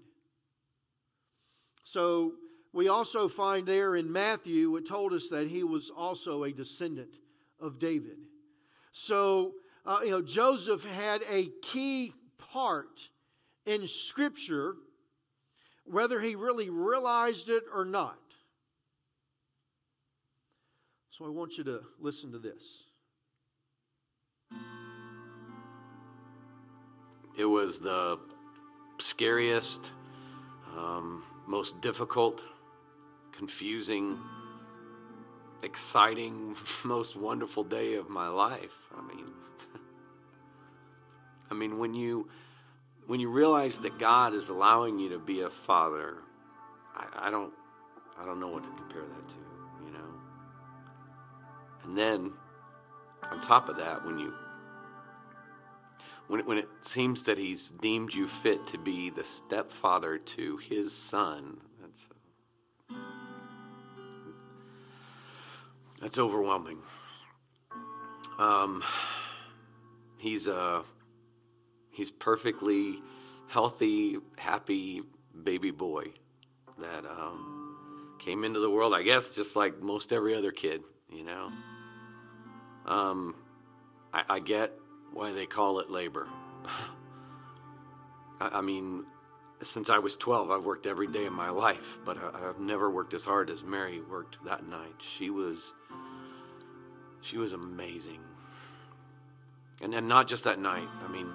So 1.84 2.34
we 2.72 2.88
also 2.88 3.28
find 3.28 3.66
there 3.66 3.96
in 3.96 4.11
Matthew, 4.12 4.76
it 4.76 4.87
told 4.87 5.12
us 5.12 5.28
that 5.30 5.48
he 5.48 5.62
was 5.62 5.90
also 5.90 6.44
a 6.44 6.52
descendant 6.52 7.16
of 7.61 7.78
David. 7.78 8.18
So 8.92 9.54
uh, 9.88 10.00
you 10.02 10.11
know, 10.11 10.20
Joseph 10.20 10.84
had 10.84 11.22
a 11.30 11.48
key 11.62 12.12
part 12.37 13.08
in 13.64 13.87
Scripture, 13.87 14.74
whether 15.87 16.20
he 16.20 16.34
really 16.34 16.68
realized 16.68 17.48
it 17.48 17.64
or 17.74 17.87
not. 17.87 18.18
So 21.18 21.24
I 21.24 21.31
want 21.31 21.59
you 21.59 21.64
to 21.64 21.81
listen 22.00 22.31
to 22.31 22.38
this. 22.38 22.62
It 27.37 27.44
was 27.44 27.81
the 27.81 28.20
scariest, 29.00 29.90
um, 30.76 31.24
most 31.44 31.81
difficult, 31.81 32.40
confusing, 33.33 34.16
exciting, 35.64 36.54
most 36.85 37.16
wonderful 37.16 37.64
day 37.64 37.96
of 37.96 38.09
my 38.09 38.28
life. 38.28 38.76
I 38.96 39.02
mean, 39.02 39.26
I 41.50 41.54
mean, 41.54 41.81
when 41.81 41.94
you 41.94 42.28
when 43.09 43.18
you 43.18 43.28
realize 43.28 43.81
that 43.81 43.98
God 43.98 44.35
is 44.35 44.50
allowing 44.50 45.00
you 45.00 45.09
to 45.09 45.18
be 45.18 45.40
a 45.40 45.50
father, 45.50 46.18
I, 46.94 47.26
I 47.26 47.31
don't 47.33 47.52
I 48.16 48.24
don't 48.24 48.38
know 48.38 48.50
what 48.50 48.62
to 48.62 48.70
compare 48.70 49.02
that 49.02 49.28
to. 49.31 49.47
And 51.88 51.96
then 51.96 52.33
on 53.22 53.40
top 53.40 53.70
of 53.70 53.79
that, 53.79 54.05
when 54.05 54.18
you 54.18 54.35
when 56.27 56.40
it, 56.40 56.46
when 56.46 56.59
it 56.59 56.68
seems 56.83 57.22
that 57.22 57.38
he's 57.38 57.70
deemed 57.70 58.12
you 58.12 58.29
fit 58.29 58.66
to 58.66 58.79
be 58.79 59.09
the 59.09 59.24
stepfather 59.24 60.18
to 60.18 60.59
his 60.59 60.94
son, 60.94 61.57
that's 61.81 62.07
that's 65.98 66.18
overwhelming. 66.18 66.77
Um, 68.38 68.85
he's 70.18 70.46
a 70.46 70.83
he's 71.90 72.11
perfectly 72.11 73.01
healthy, 73.46 74.18
happy 74.37 75.01
baby 75.42 75.70
boy 75.70 76.09
that 76.79 77.07
um, 77.07 78.18
came 78.18 78.44
into 78.44 78.61
the 78.61 78.68
world, 78.68 78.92
I 78.92 79.03
guess, 79.03 79.31
just 79.31 79.57
like 79.57 79.81
most 79.81 80.12
every 80.12 80.35
other 80.35 80.53
kid, 80.53 80.83
you 81.11 81.24
know. 81.24 81.51
Um, 82.86 83.34
I, 84.12 84.24
I 84.28 84.38
get 84.40 84.72
why 85.12 85.32
they 85.32 85.46
call 85.46 85.80
it 85.80 85.90
labor. 85.90 86.28
I, 88.40 88.58
I 88.58 88.60
mean, 88.60 89.04
since 89.62 89.90
I 89.90 89.98
was 89.98 90.16
12, 90.16 90.50
I've 90.50 90.64
worked 90.64 90.86
every 90.86 91.08
day 91.08 91.26
of 91.26 91.32
my 91.32 91.50
life, 91.50 91.98
but 92.04 92.16
I, 92.16 92.48
I've 92.48 92.60
never 92.60 92.90
worked 92.90 93.14
as 93.14 93.24
hard 93.24 93.50
as 93.50 93.62
Mary 93.62 94.00
worked 94.00 94.36
that 94.44 94.66
night. 94.66 94.94
She 95.00 95.30
was, 95.30 95.72
she 97.20 97.36
was 97.36 97.52
amazing. 97.52 98.20
And 99.80 99.92
then 99.92 100.08
not 100.08 100.28
just 100.28 100.44
that 100.44 100.58
night. 100.58 100.88
I 101.04 101.10
mean, 101.10 101.28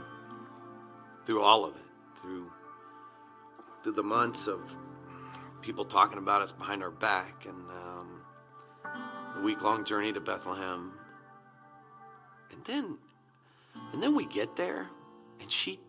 through 1.25 1.41
all 1.41 1.65
of 1.65 1.75
it, 1.75 1.81
through 2.21 2.51
through 3.83 3.93
the 3.93 4.03
months 4.03 4.47
of 4.47 4.59
people 5.61 5.83
talking 5.83 6.17
about 6.17 6.41
us 6.41 6.53
behind 6.53 6.81
our 6.81 6.91
back, 6.91 7.45
and 7.45 7.69
um, 7.69 8.21
the 9.35 9.41
week-long 9.41 9.83
journey 9.83 10.13
to 10.13 10.21
Bethlehem, 10.21 10.93
and 12.53 12.63
then 12.65 12.97
and 13.91 14.01
then 14.01 14.15
we 14.15 14.25
get 14.25 14.55
there, 14.55 14.87
and 15.41 15.51
she 15.51 15.79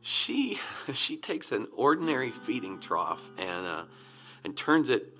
she 0.00 0.58
she 0.92 1.16
takes 1.16 1.52
an 1.52 1.66
ordinary 1.74 2.30
feeding 2.30 2.80
trough 2.80 3.30
and 3.38 3.66
uh, 3.66 3.84
and 4.44 4.56
turns 4.56 4.90
it 4.90 5.16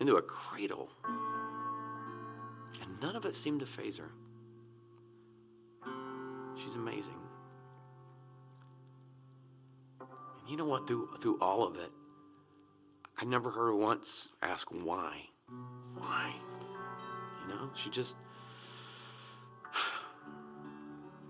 into 0.00 0.16
a 0.16 0.22
cradle, 0.22 0.88
and 2.82 3.00
none 3.00 3.16
of 3.16 3.24
it 3.24 3.34
seemed 3.34 3.60
to 3.60 3.66
faze 3.66 3.98
her. 3.98 4.10
She's 6.62 6.74
amazing. 6.74 7.12
And 10.00 10.48
you 10.48 10.56
know 10.56 10.64
what? 10.64 10.86
Through 10.86 11.16
through 11.20 11.38
all 11.40 11.66
of 11.66 11.76
it, 11.76 11.90
I 13.18 13.24
never 13.24 13.50
heard 13.50 13.66
her 13.66 13.76
once 13.76 14.28
ask 14.42 14.68
why. 14.70 15.28
Why? 15.96 16.34
You 17.42 17.54
know, 17.54 17.70
she 17.74 17.90
just 17.90 18.16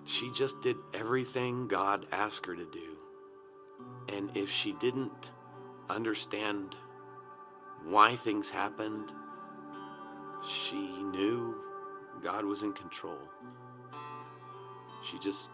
she 0.05 0.31
just 0.33 0.61
did 0.61 0.77
everything 0.93 1.67
God 1.67 2.07
asked 2.13 2.47
her 2.47 2.55
to 2.55 2.65
do. 2.67 2.99
And 4.09 4.37
if 4.37 4.51
she 4.51 4.73
didn't 4.73 5.31
understand 5.89 6.75
why 7.85 8.17
things 8.17 8.51
happened, 8.51 9.11
she 10.47 10.77
knew 10.77 11.55
God 12.23 12.45
was 12.45 12.63
in 12.63 12.73
control. 12.73 13.19
She 15.11 15.19
just 15.19 15.51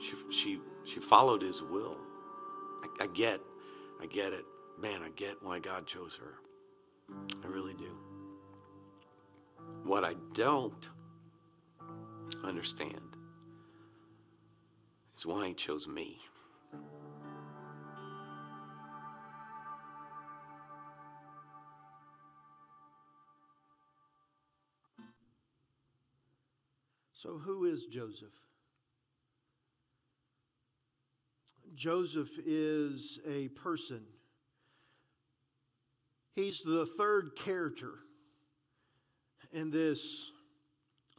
she 0.00 0.16
she 0.30 0.60
she 0.84 1.00
followed 1.00 1.42
his 1.42 1.62
will. 1.62 1.96
I, 2.82 3.04
I 3.04 3.06
get 3.08 3.40
I 4.00 4.06
get 4.06 4.32
it. 4.32 4.44
Man, 4.80 5.02
I 5.02 5.10
get 5.10 5.42
why 5.42 5.58
God 5.58 5.86
chose 5.86 6.16
her. 6.16 6.34
I 7.42 7.46
really 7.46 7.74
do. 7.74 7.96
What 9.84 10.04
I 10.04 10.14
don't 10.34 10.88
understand 12.44 13.00
is 15.16 15.26
why 15.26 15.48
he 15.48 15.54
chose 15.54 15.86
me. 15.86 16.18
So, 27.14 27.38
who 27.38 27.64
is 27.64 27.86
Joseph? 27.86 28.28
Joseph 31.74 32.30
is 32.46 33.18
a 33.28 33.48
person. 33.48 34.02
He's 36.34 36.62
the 36.62 36.86
third 36.96 37.30
character 37.36 37.94
in 39.52 39.70
this 39.70 40.30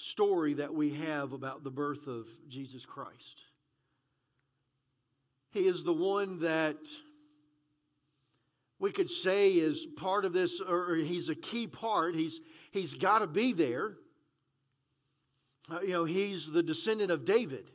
story 0.02 0.56
that 0.56 0.74
we 0.74 0.94
have 0.96 1.34
about 1.34 1.64
the 1.64 1.72
birth 1.72 2.08
of 2.08 2.28
Jesus 2.48 2.86
Christ. 2.86 3.44
He 5.52 5.68
is 5.68 5.84
the 5.84 5.94
one 5.94 6.40
that 6.40 6.78
we 8.80 8.92
could 8.92 9.10
say 9.10 9.52
is 9.52 9.86
part 9.98 10.24
of 10.26 10.32
this, 10.32 10.62
or 10.62 10.96
he's 10.96 11.30
a 11.30 11.36
key 11.36 11.68
part. 11.68 12.16
He's, 12.16 12.40
he's 12.72 12.94
got 12.94 13.20
to 13.20 13.28
be 13.28 13.52
there. 13.52 13.96
Uh, 15.70 15.82
you 15.82 15.90
know, 15.90 16.06
he's 16.06 16.50
the 16.50 16.64
descendant 16.64 17.12
of 17.12 17.26
David. 17.26 17.70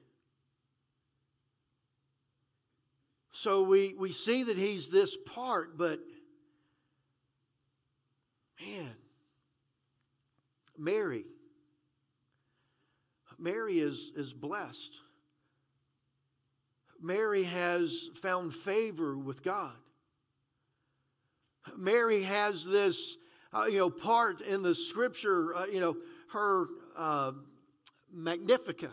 So 3.32 3.62
we, 3.62 3.94
we 3.98 4.12
see 4.12 4.44
that 4.44 4.56
he's 4.56 4.88
this 4.88 5.16
part, 5.26 5.76
but 5.76 5.98
man, 8.64 8.92
Mary, 10.78 11.24
Mary 13.38 13.78
is, 13.78 14.10
is 14.16 14.32
blessed. 14.32 14.94
Mary 17.00 17.44
has 17.44 18.08
found 18.22 18.54
favor 18.54 19.16
with 19.16 19.42
God. 19.42 19.74
Mary 21.76 22.22
has 22.22 22.64
this, 22.64 23.16
uh, 23.52 23.64
you 23.64 23.78
know, 23.78 23.90
part 23.90 24.40
in 24.40 24.62
the 24.62 24.74
scripture, 24.74 25.54
uh, 25.54 25.66
you 25.66 25.80
know, 25.80 25.96
her 26.32 26.66
uh, 26.96 27.32
Magnificat, 28.12 28.90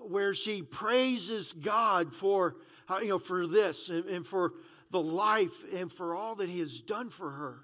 where 0.00 0.34
she 0.34 0.62
praises 0.62 1.52
God 1.52 2.14
for, 2.14 2.56
uh, 2.88 2.98
you 2.98 3.08
know, 3.08 3.18
for 3.18 3.46
this 3.46 3.88
and, 3.88 4.04
and 4.06 4.26
for 4.26 4.52
the 4.90 5.00
life 5.00 5.64
and 5.74 5.92
for 5.92 6.14
all 6.14 6.36
that 6.36 6.48
He 6.48 6.60
has 6.60 6.80
done 6.80 7.10
for 7.10 7.30
her. 7.30 7.60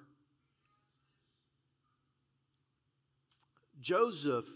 Joseph 3.80 4.46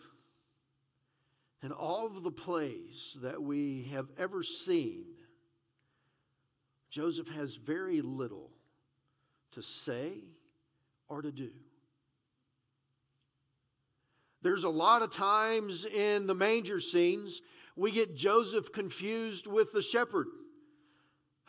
and 1.63 1.73
all 1.73 2.07
of 2.07 2.23
the 2.23 2.31
plays 2.31 3.17
that 3.23 3.43
we 3.43 3.89
have 3.93 4.07
ever 4.17 4.43
seen, 4.43 5.05
Joseph 6.91 7.29
has 7.29 7.57
very 7.57 8.01
little 8.01 8.51
to 9.53 9.63
say 9.63 10.13
or 11.09 11.23
to 11.23 11.33
do. 11.33 11.51
There's 14.43 14.65
a 14.65 14.69
lot 14.69 15.03
of 15.03 15.13
times 15.13 15.85
in 15.85 16.27
the 16.27 16.35
manger 16.35 16.81
scenes 16.81 17.41
we 17.75 17.91
get 17.91 18.17
Joseph 18.17 18.73
confused 18.73 19.47
with 19.47 19.73
the 19.73 19.83
shepherd, 19.83 20.27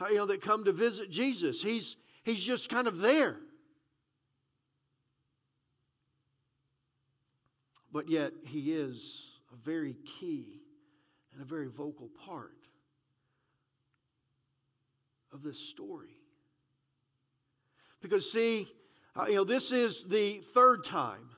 you 0.10 0.16
know, 0.16 0.26
that 0.26 0.42
come 0.42 0.66
to 0.66 0.72
visit 0.72 1.10
Jesus. 1.10 1.62
He's, 1.62 1.96
he's 2.24 2.44
just 2.44 2.70
kind 2.70 2.88
of 2.88 3.00
there. 3.00 3.38
But 7.92 8.10
yet, 8.10 8.34
he 8.46 8.74
is 8.74 9.29
a 9.52 9.56
very 9.56 9.96
key 10.20 10.62
and 11.34 11.42
a 11.42 11.46
very 11.46 11.68
vocal 11.68 12.10
part 12.26 12.54
of 15.34 15.44
this 15.44 15.60
story. 15.60 16.18
Because, 18.02 18.32
see, 18.32 18.68
uh, 19.16 19.26
you 19.28 19.36
know, 19.36 19.44
this 19.44 19.72
is 19.72 20.06
the 20.06 20.42
third 20.54 20.86
time 20.86 21.30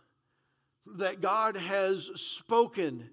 that 0.97 1.21
God 1.21 1.56
has 1.56 2.10
spoken, 2.15 3.10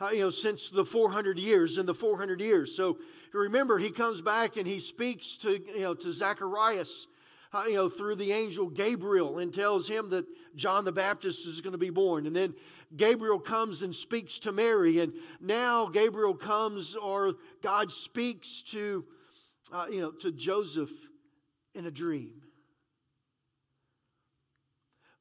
uh, 0.00 0.10
you 0.10 0.20
know, 0.20 0.30
since 0.30 0.68
the 0.68 0.84
400 0.84 1.38
years, 1.38 1.78
in 1.78 1.86
the 1.86 1.94
400 1.94 2.40
years. 2.40 2.76
So 2.76 2.98
remember, 3.32 3.78
he 3.78 3.90
comes 3.90 4.20
back 4.20 4.56
and 4.56 4.66
he 4.66 4.78
speaks 4.78 5.36
to, 5.38 5.50
you 5.52 5.80
know, 5.80 5.94
to 5.94 6.12
Zacharias, 6.12 7.06
uh, 7.52 7.64
you 7.66 7.74
know, 7.74 7.88
through 7.88 8.16
the 8.16 8.32
angel 8.32 8.68
Gabriel 8.68 9.38
and 9.38 9.52
tells 9.52 9.88
him 9.88 10.10
that 10.10 10.26
John 10.56 10.84
the 10.84 10.92
Baptist 10.92 11.46
is 11.46 11.60
going 11.60 11.72
to 11.72 11.78
be 11.78 11.90
born. 11.90 12.26
And 12.26 12.34
then 12.34 12.54
Gabriel 12.96 13.38
comes 13.38 13.82
and 13.82 13.94
speaks 13.94 14.38
to 14.40 14.52
Mary. 14.52 15.00
And 15.00 15.12
now 15.40 15.86
Gabriel 15.86 16.34
comes 16.34 16.94
or 16.94 17.34
God 17.62 17.90
speaks 17.90 18.62
to, 18.68 19.04
uh, 19.72 19.86
you 19.90 20.00
know, 20.00 20.10
to 20.12 20.32
Joseph 20.32 20.90
in 21.74 21.86
a 21.86 21.90
dream. 21.90 22.42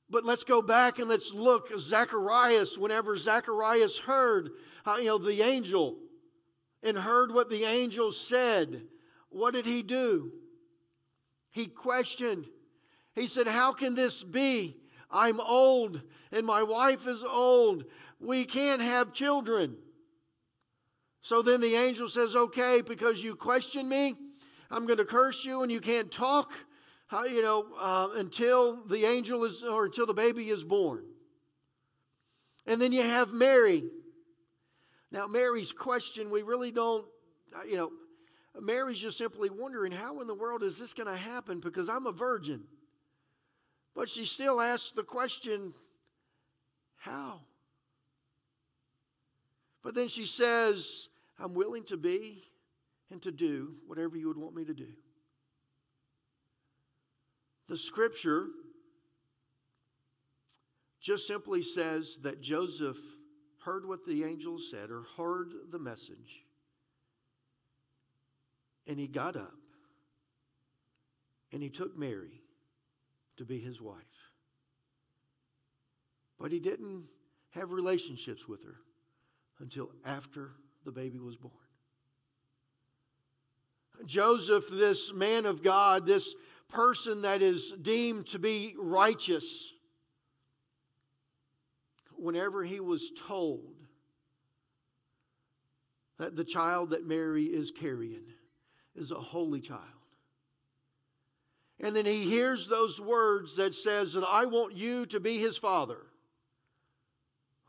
But 0.10 0.26
let's 0.26 0.44
go 0.44 0.62
back 0.62 1.00
and 1.00 1.10
let's 1.10 1.34
look. 1.34 1.72
Zacharias, 1.80 2.78
whenever 2.78 3.18
Zacharias 3.18 3.98
heard, 3.98 4.52
uh, 4.86 4.98
you 5.00 5.06
know, 5.06 5.18
the 5.18 5.42
angel 5.42 5.98
and 6.84 6.98
heard 6.98 7.34
what 7.34 7.50
the 7.50 7.64
angel 7.64 8.12
said, 8.12 8.84
what 9.30 9.54
did 9.54 9.66
he 9.66 9.82
do? 9.82 10.32
He 11.50 11.68
questioned. 11.68 12.46
He 13.16 13.28
said, 13.28 13.48
How 13.48 13.74
can 13.74 13.96
this 13.96 14.24
be? 14.24 14.78
I'm 15.14 15.40
old 15.40 16.02
and 16.32 16.46
my 16.46 16.64
wife 16.64 17.08
is 17.08 17.24
old. 17.24 17.86
We 18.20 18.44
can't 18.44 18.82
have 18.82 19.14
children. 19.14 19.78
So 21.22 21.42
then 21.42 21.62
the 21.62 21.76
angel 21.76 22.10
says, 22.10 22.36
Okay, 22.36 22.82
because 22.82 23.24
you 23.24 23.36
question 23.36 23.88
me, 23.88 24.16
I'm 24.70 24.86
going 24.86 24.98
to 24.98 25.06
curse 25.06 25.46
you 25.46 25.64
and 25.64 25.72
you 25.72 25.80
can't 25.80 26.12
talk 26.12 26.52
uh, 27.14 27.24
you 27.24 27.42
know, 27.42 27.66
uh, 27.80 28.10
until 28.16 28.84
the 28.88 29.06
angel 29.06 29.44
is, 29.44 29.64
or 29.64 29.86
until 29.86 30.06
the 30.06 30.14
baby 30.14 30.50
is 30.50 30.64
born. 30.64 31.04
And 32.66 32.82
then 32.82 32.92
you 32.92 33.04
have 33.04 33.34
Mary. 33.34 33.84
Now, 35.12 35.28
Mary's 35.28 35.72
question, 35.72 36.32
we 36.32 36.42
really 36.42 36.72
don't, 36.72 37.06
uh, 37.56 37.64
you 37.66 37.76
know, 37.76 37.92
Mary's 38.60 39.00
just 39.00 39.18
simply 39.18 39.50
wondering, 39.50 39.92
how 39.92 40.22
in 40.22 40.28
the 40.28 40.34
world 40.34 40.64
is 40.64 40.78
this 40.78 40.94
going 40.94 41.08
to 41.08 41.16
happen? 41.16 41.60
Because 41.60 41.90
I'm 41.90 42.08
a 42.08 42.12
virgin. 42.12 42.62
But 43.96 44.10
she 44.10 44.26
still 44.26 44.60
asks 44.60 44.92
the 44.92 45.04
question, 45.04 45.74
how? 46.98 47.42
But 49.84 49.94
then 49.94 50.08
she 50.08 50.26
says, 50.26 51.10
I'm 51.40 51.54
willing 51.54 51.84
to 51.86 51.98
be 51.98 52.44
and 53.12 53.22
to 53.22 53.32
do 53.32 53.76
whatever 53.86 54.18
you 54.18 54.28
would 54.28 54.38
want 54.38 54.56
me 54.56 54.66
to 54.66 54.74
do. 54.74 54.88
The 57.68 57.78
scripture 57.78 58.48
just 61.02 61.28
simply 61.28 61.62
says 61.62 62.18
that 62.22 62.42
Joseph 62.42 62.98
heard 63.66 63.88
what 63.88 64.06
the 64.06 64.24
angel 64.24 64.58
said 64.72 64.90
or 64.90 65.04
heard 65.18 65.54
the 65.72 65.80
message, 65.80 66.46
and 68.88 69.00
he 69.00 69.08
got 69.08 69.36
up 69.36 69.54
and 71.52 71.62
he 71.62 71.70
took 71.70 71.98
Mary 71.98 72.43
to 73.38 73.46
be 73.46 73.60
his 73.60 73.82
wife. 73.82 73.98
But 76.40 76.52
he 76.52 76.60
didn't 76.60 77.06
have 77.52 77.72
relationships 77.72 78.48
with 78.48 78.64
her 78.64 78.76
until 79.60 79.92
after 80.06 80.52
the 80.86 80.92
baby 80.92 81.20
was 81.20 81.36
born. 81.36 81.54
Joseph, 84.06 84.66
this 84.72 85.14
man 85.14 85.46
of 85.46 85.64
God, 85.64 86.06
this 86.06 86.34
person 86.70 87.22
that 87.22 87.42
is 87.42 87.72
deemed 87.82 88.28
to 88.28 88.40
be 88.40 88.76
righteous, 88.78 89.70
whenever 92.16 92.64
he 92.64 92.80
was 92.80 93.12
told 93.28 93.76
that 96.18 96.36
the 96.36 96.44
child 96.44 96.92
that 96.92 97.06
Mary 97.06 97.46
is 97.46 97.72
carrying 97.72 98.24
is 98.96 99.12
a 99.12 99.16
holy 99.16 99.60
child. 99.60 99.82
And 101.80 101.96
then 101.96 102.06
he 102.06 102.30
hears 102.30 102.68
those 102.68 103.00
words 103.02 103.56
that 103.58 103.76
says 103.76 104.14
that 104.14 104.24
I 104.24 104.46
want 104.46 104.74
you 104.74 105.06
to 105.08 105.20
be 105.20 105.40
his 105.40 105.58
father. 105.58 105.98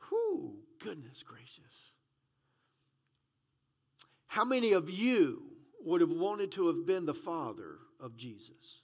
Whew, 0.08 0.56
goodness 0.82 1.22
gracious. 1.22 1.50
How 4.26 4.44
many 4.44 4.72
of 4.72 4.90
you 4.90 5.42
would 5.84 6.00
have 6.00 6.10
wanted 6.10 6.52
to 6.52 6.66
have 6.68 6.86
been 6.86 7.06
the 7.06 7.14
father 7.14 7.78
of 8.00 8.16
Jesus? 8.16 8.82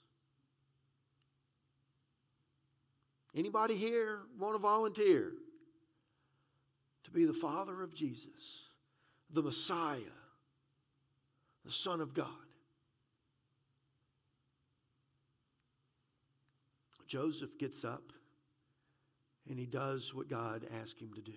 Anybody 3.35 3.77
here 3.77 4.19
want 4.37 4.55
to 4.55 4.59
volunteer 4.59 5.31
to 7.03 7.11
be 7.11 7.25
the 7.25 7.33
father 7.33 7.81
of 7.81 7.93
Jesus, 7.93 8.65
the 9.31 9.41
Messiah, 9.41 9.99
the 11.65 11.71
Son 11.71 12.01
of 12.01 12.13
God? 12.13 12.27
Joseph 17.11 17.57
gets 17.59 17.83
up 17.83 18.13
and 19.49 19.59
he 19.59 19.65
does 19.65 20.13
what 20.13 20.29
God 20.29 20.65
asked 20.81 21.01
him 21.01 21.11
to 21.15 21.21
do. 21.21 21.33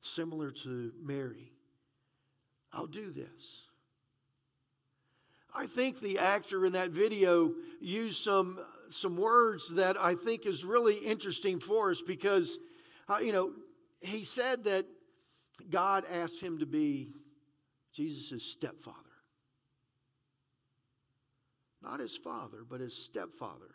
Similar 0.00 0.50
to 0.62 0.90
Mary, 1.04 1.52
I'll 2.72 2.86
do 2.86 3.12
this. 3.12 3.66
I 5.54 5.66
think 5.66 6.00
the 6.00 6.18
actor 6.18 6.64
in 6.64 6.72
that 6.72 6.92
video 6.92 7.52
used 7.78 8.22
some, 8.22 8.58
some 8.88 9.18
words 9.18 9.68
that 9.74 9.98
I 10.00 10.14
think 10.14 10.46
is 10.46 10.64
really 10.64 10.96
interesting 10.96 11.60
for 11.60 11.90
us 11.90 12.00
because, 12.00 12.56
uh, 13.06 13.18
you 13.18 13.32
know, 13.32 13.52
he 14.00 14.24
said 14.24 14.64
that 14.64 14.86
God 15.68 16.04
asked 16.10 16.40
him 16.40 16.60
to 16.60 16.66
be 16.66 17.10
Jesus' 17.92 18.44
stepfather. 18.44 18.96
Not 21.82 22.00
his 22.00 22.16
father, 22.16 22.64
but 22.66 22.80
his 22.80 22.94
stepfather. 22.94 23.74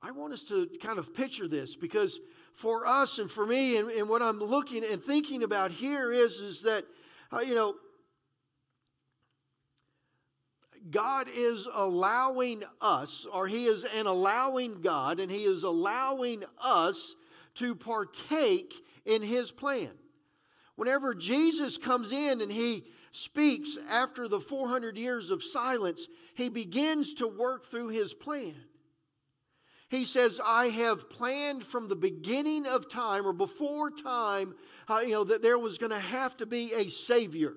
I 0.00 0.12
want 0.12 0.32
us 0.32 0.44
to 0.44 0.68
kind 0.80 0.98
of 0.98 1.14
picture 1.14 1.48
this 1.48 1.74
because 1.74 2.20
for 2.54 2.86
us 2.86 3.18
and 3.18 3.30
for 3.30 3.46
me, 3.46 3.76
and, 3.76 3.90
and 3.90 4.08
what 4.08 4.22
I'm 4.22 4.38
looking 4.38 4.84
and 4.84 5.02
thinking 5.02 5.42
about 5.42 5.72
here 5.72 6.12
is, 6.12 6.36
is 6.36 6.62
that, 6.62 6.84
uh, 7.32 7.40
you 7.40 7.54
know, 7.54 7.74
God 10.90 11.28
is 11.34 11.66
allowing 11.72 12.62
us, 12.80 13.26
or 13.32 13.48
He 13.48 13.66
is 13.66 13.84
an 13.84 14.06
allowing 14.06 14.80
God, 14.80 15.20
and 15.20 15.30
He 15.30 15.44
is 15.44 15.64
allowing 15.64 16.44
us 16.62 17.14
to 17.56 17.74
partake 17.74 18.72
in 19.04 19.22
His 19.22 19.50
plan. 19.50 19.90
Whenever 20.76 21.14
Jesus 21.14 21.76
comes 21.76 22.12
in 22.12 22.40
and 22.40 22.52
He 22.52 22.84
speaks 23.10 23.76
after 23.90 24.28
the 24.28 24.40
400 24.40 24.96
years 24.96 25.30
of 25.30 25.42
silence, 25.42 26.06
He 26.34 26.48
begins 26.48 27.14
to 27.14 27.26
work 27.26 27.68
through 27.68 27.88
His 27.88 28.14
plan. 28.14 28.54
He 29.88 30.04
says, 30.04 30.38
I 30.44 30.68
have 30.68 31.08
planned 31.08 31.64
from 31.64 31.88
the 31.88 31.96
beginning 31.96 32.66
of 32.66 32.90
time 32.90 33.26
or 33.26 33.32
before 33.32 33.90
time, 33.90 34.54
uh, 34.88 34.98
you 34.98 35.12
know, 35.12 35.24
that 35.24 35.40
there 35.40 35.58
was 35.58 35.78
going 35.78 35.92
to 35.92 35.98
have 35.98 36.36
to 36.38 36.46
be 36.46 36.74
a 36.74 36.88
Savior. 36.88 37.54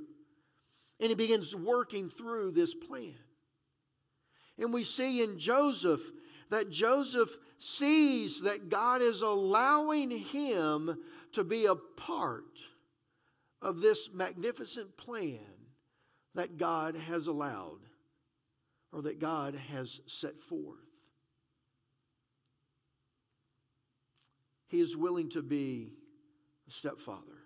And 1.00 1.10
he 1.10 1.16
begins 1.16 1.54
working 1.56 2.10
through 2.10 2.52
this 2.52 2.74
plan. 2.74 3.16
And 4.58 4.74
we 4.74 4.84
see 4.84 5.22
in 5.22 5.40
Joseph 5.40 6.02
that 6.50 6.70
Joseph 6.70 7.30
sees 7.58 8.42
that 8.42 8.70
God 8.70 9.02
is 9.02 9.22
allowing 9.22 10.12
him 10.12 10.98
to 11.34 11.44
be 11.44 11.66
a 11.66 11.76
part 11.76 12.60
of 13.62 13.82
this 13.82 14.10
magnificent 14.14 14.96
plan 14.98 15.40
that 16.36 16.58
God 16.58 16.96
has 16.96 17.28
allowed 17.28 17.80
or 18.94 19.02
that 19.04 19.20
God 19.20 19.56
has 19.72 20.00
set 20.08 20.40
forth. 20.42 20.91
He 24.72 24.80
is 24.80 24.96
willing 24.96 25.30
to 25.32 25.42
be 25.42 25.92
a 26.66 26.72
stepfather. 26.72 27.44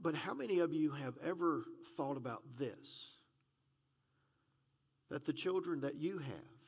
But 0.00 0.14
how 0.14 0.34
many 0.34 0.60
of 0.60 0.72
you 0.72 0.92
have 0.92 1.14
ever 1.22 1.64
thought 1.96 2.16
about 2.16 2.44
this? 2.60 3.08
That 5.10 5.24
the 5.24 5.32
children 5.32 5.80
that 5.80 5.96
you 5.96 6.18
have, 6.18 6.60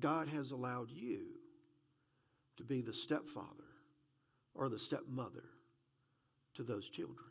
God 0.00 0.26
has 0.30 0.50
allowed 0.50 0.90
you 0.90 1.26
to 2.56 2.64
be 2.64 2.82
the 2.82 2.92
stepfather 2.92 3.46
or 4.52 4.68
the 4.68 4.80
stepmother 4.80 5.44
to 6.54 6.64
those 6.64 6.90
children. 6.90 7.30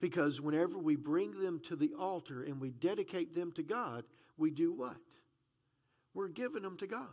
Because 0.00 0.40
whenever 0.40 0.78
we 0.78 0.94
bring 0.94 1.42
them 1.42 1.60
to 1.66 1.74
the 1.74 1.94
altar 1.98 2.44
and 2.44 2.60
we 2.60 2.70
dedicate 2.70 3.34
them 3.34 3.50
to 3.50 3.64
God, 3.64 4.04
we 4.36 4.50
do 4.50 4.72
what? 4.72 4.96
We're 6.14 6.28
giving 6.28 6.62
them 6.62 6.76
to 6.78 6.86
God. 6.86 7.06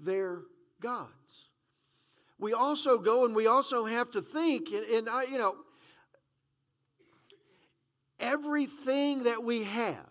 They're 0.00 0.42
God's. 0.80 1.10
We 2.38 2.52
also 2.52 2.98
go 2.98 3.24
and 3.24 3.34
we 3.34 3.46
also 3.46 3.84
have 3.84 4.10
to 4.12 4.22
think, 4.22 4.68
and, 4.72 4.84
and 4.84 5.08
I, 5.08 5.24
you 5.24 5.38
know, 5.38 5.56
everything 8.18 9.24
that 9.24 9.44
we 9.44 9.64
have, 9.64 10.08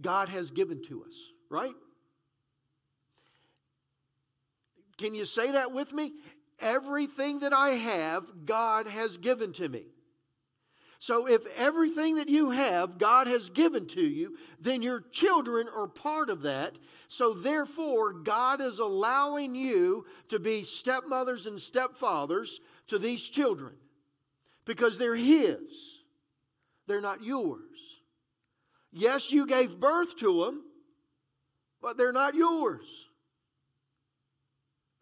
God 0.00 0.28
has 0.28 0.50
given 0.50 0.82
to 0.88 1.04
us, 1.04 1.14
right? 1.50 1.74
Can 4.98 5.14
you 5.14 5.24
say 5.26 5.52
that 5.52 5.72
with 5.72 5.92
me? 5.92 6.12
Everything 6.58 7.40
that 7.40 7.52
I 7.52 7.70
have, 7.70 8.24
God 8.46 8.86
has 8.86 9.18
given 9.18 9.52
to 9.54 9.68
me. 9.68 9.84
So, 10.98 11.28
if 11.28 11.46
everything 11.56 12.16
that 12.16 12.28
you 12.28 12.50
have 12.50 12.98
God 12.98 13.26
has 13.26 13.50
given 13.50 13.86
to 13.88 14.02
you, 14.02 14.36
then 14.60 14.80
your 14.82 15.00
children 15.00 15.68
are 15.74 15.86
part 15.86 16.30
of 16.30 16.42
that. 16.42 16.76
So, 17.08 17.34
therefore, 17.34 18.12
God 18.12 18.60
is 18.60 18.78
allowing 18.78 19.54
you 19.54 20.06
to 20.28 20.38
be 20.38 20.64
stepmothers 20.64 21.46
and 21.46 21.58
stepfathers 21.58 22.58
to 22.88 22.98
these 22.98 23.22
children 23.22 23.74
because 24.64 24.96
they're 24.96 25.16
His, 25.16 25.60
they're 26.86 27.00
not 27.00 27.22
yours. 27.22 27.60
Yes, 28.92 29.30
you 29.30 29.46
gave 29.46 29.78
birth 29.78 30.16
to 30.20 30.44
them, 30.44 30.62
but 31.82 31.98
they're 31.98 32.12
not 32.12 32.34
yours, 32.34 32.86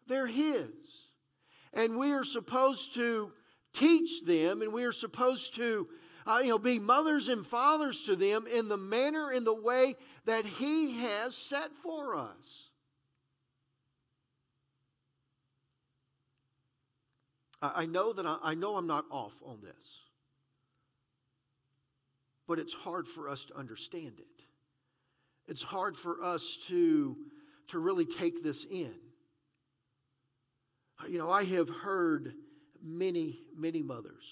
they're 0.07 0.27
His. 0.27 0.69
And 1.73 1.97
we 1.97 2.13
are 2.13 2.23
supposed 2.23 2.93
to 2.93 3.31
teach 3.75 4.23
them, 4.25 4.61
and 4.61 4.73
we 4.73 4.83
are 4.83 4.91
supposed 4.91 5.55
to 5.55 5.87
uh, 6.27 6.39
you 6.41 6.49
know, 6.49 6.57
be 6.57 6.79
mothers 6.79 7.27
and 7.27 7.45
fathers 7.45 8.03
to 8.03 8.15
them 8.15 8.47
in 8.47 8.67
the 8.67 8.77
manner, 8.77 9.31
in 9.31 9.43
the 9.43 9.53
way 9.53 9.95
that 10.25 10.45
He 10.45 11.01
has 11.01 11.35
set 11.35 11.71
for 11.83 12.15
us. 12.15 12.69
I, 17.61 17.85
know 17.85 18.13
that 18.13 18.25
I, 18.25 18.37
I 18.43 18.53
know 18.53 18.75
I'm 18.75 18.85
not 18.85 19.05
off 19.09 19.33
on 19.43 19.59
this, 19.63 19.73
but 22.47 22.59
it's 22.59 22.73
hard 22.73 23.07
for 23.07 23.29
us 23.29 23.45
to 23.45 23.57
understand 23.57 24.13
it. 24.19 24.43
It's 25.47 25.63
hard 25.63 25.95
for 25.95 26.23
us 26.23 26.59
to, 26.67 27.15
to 27.69 27.79
really 27.79 28.05
take 28.05 28.43
this 28.43 28.65
in. 28.69 28.93
You 31.07 31.17
know, 31.17 31.31
I 31.31 31.43
have 31.45 31.69
heard 31.69 32.33
many, 32.85 33.39
many 33.57 33.81
mothers, 33.81 34.23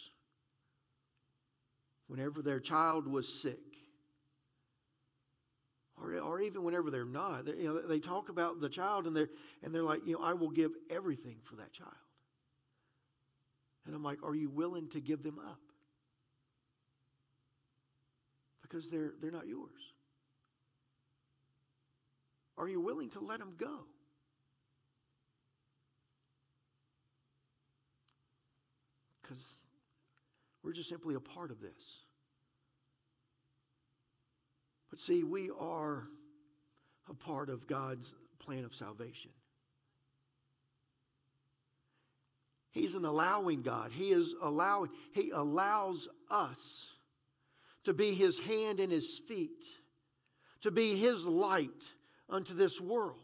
whenever 2.07 2.41
their 2.41 2.59
child 2.59 3.07
was 3.07 3.27
sick 3.27 3.57
or, 6.01 6.19
or 6.19 6.41
even 6.41 6.63
whenever 6.63 6.91
they're 6.91 7.05
not. 7.05 7.45
They, 7.45 7.53
you 7.53 7.63
know, 7.65 7.81
they 7.87 7.99
talk 7.99 8.29
about 8.29 8.59
the 8.59 8.69
child 8.69 9.07
and 9.07 9.15
they're, 9.15 9.29
and 9.63 9.73
they're 9.73 9.83
like, 9.83 10.05
you 10.05 10.13
know, 10.13 10.23
I 10.23 10.33
will 10.33 10.49
give 10.49 10.71
everything 10.89 11.37
for 11.43 11.55
that 11.57 11.71
child. 11.73 11.91
And 13.85 13.95
I'm 13.95 14.03
like, 14.03 14.23
are 14.23 14.35
you 14.35 14.49
willing 14.49 14.89
to 14.89 15.01
give 15.01 15.23
them 15.23 15.39
up? 15.39 15.59
Because 18.61 18.89
they're, 18.89 19.13
they're 19.21 19.31
not 19.31 19.47
yours. 19.47 19.69
Are 22.57 22.67
you 22.67 22.79
willing 22.79 23.09
to 23.11 23.19
let 23.19 23.39
them 23.39 23.53
go? 23.57 23.79
Because 29.33 29.57
we're 30.63 30.73
just 30.73 30.89
simply 30.89 31.15
a 31.15 31.19
part 31.19 31.51
of 31.51 31.59
this. 31.59 31.71
But 34.89 34.99
see, 34.99 35.23
we 35.23 35.49
are 35.59 36.03
a 37.09 37.13
part 37.13 37.49
of 37.49 37.67
God's 37.67 38.13
plan 38.39 38.63
of 38.63 38.75
salvation. 38.75 39.31
He's 42.71 42.93
an 42.95 43.05
allowing 43.05 43.61
God. 43.61 43.91
He 43.91 44.11
is 44.11 44.33
allowing, 44.41 44.89
He 45.13 45.31
allows 45.31 46.07
us 46.29 46.87
to 47.85 47.93
be 47.93 48.13
His 48.13 48.39
hand 48.39 48.79
and 48.79 48.91
His 48.91 49.19
feet, 49.27 49.63
to 50.61 50.71
be 50.71 50.95
His 50.95 51.25
light 51.25 51.69
unto 52.29 52.53
this 52.53 52.79
world. 52.79 53.19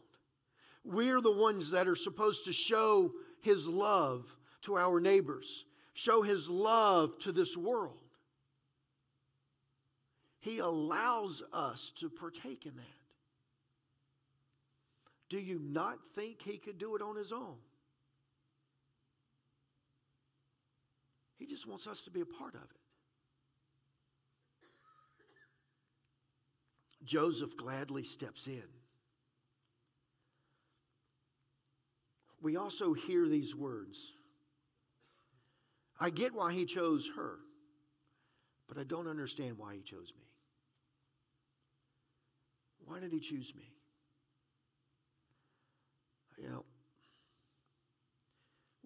We're 0.83 1.21
the 1.21 1.31
ones 1.31 1.71
that 1.71 1.87
are 1.87 1.95
supposed 1.95 2.45
to 2.45 2.53
show 2.53 3.11
His 3.41 3.67
love 3.67 4.25
to 4.63 4.77
our 4.77 4.99
neighbors, 4.99 5.65
show 5.93 6.21
His 6.21 6.49
love 6.49 7.19
to 7.19 7.31
this 7.31 7.55
world. 7.57 7.97
He 10.39 10.59
allows 10.59 11.43
us 11.51 11.91
to 11.99 12.09
partake 12.09 12.65
in 12.65 12.75
that. 12.75 12.83
Do 15.29 15.37
you 15.37 15.59
not 15.61 15.99
think 16.15 16.41
He 16.41 16.57
could 16.57 16.77
do 16.77 16.95
it 16.95 17.01
on 17.01 17.15
His 17.15 17.31
own? 17.31 17.57
He 21.37 21.45
just 21.45 21.67
wants 21.67 21.87
us 21.87 22.03
to 22.03 22.11
be 22.11 22.21
a 22.21 22.25
part 22.25 22.55
of 22.55 22.61
it. 22.61 22.77
Joseph 27.05 27.55
gladly 27.57 28.03
steps 28.03 28.45
in. 28.47 28.63
We 32.41 32.55
also 32.55 32.93
hear 32.93 33.27
these 33.27 33.55
words 33.55 33.97
I 35.99 36.09
get 36.09 36.33
why 36.33 36.53
he 36.53 36.65
chose 36.65 37.09
her, 37.15 37.39
but 38.67 38.77
I 38.77 38.83
don't 38.83 39.07
understand 39.07 39.57
why 39.57 39.75
he 39.75 39.81
chose 39.81 40.13
me. 40.17 40.23
Why 42.85 42.99
did 42.99 43.11
he 43.11 43.19
choose 43.19 43.53
me? 43.55 43.73
You 46.37 46.49
know, 46.49 46.65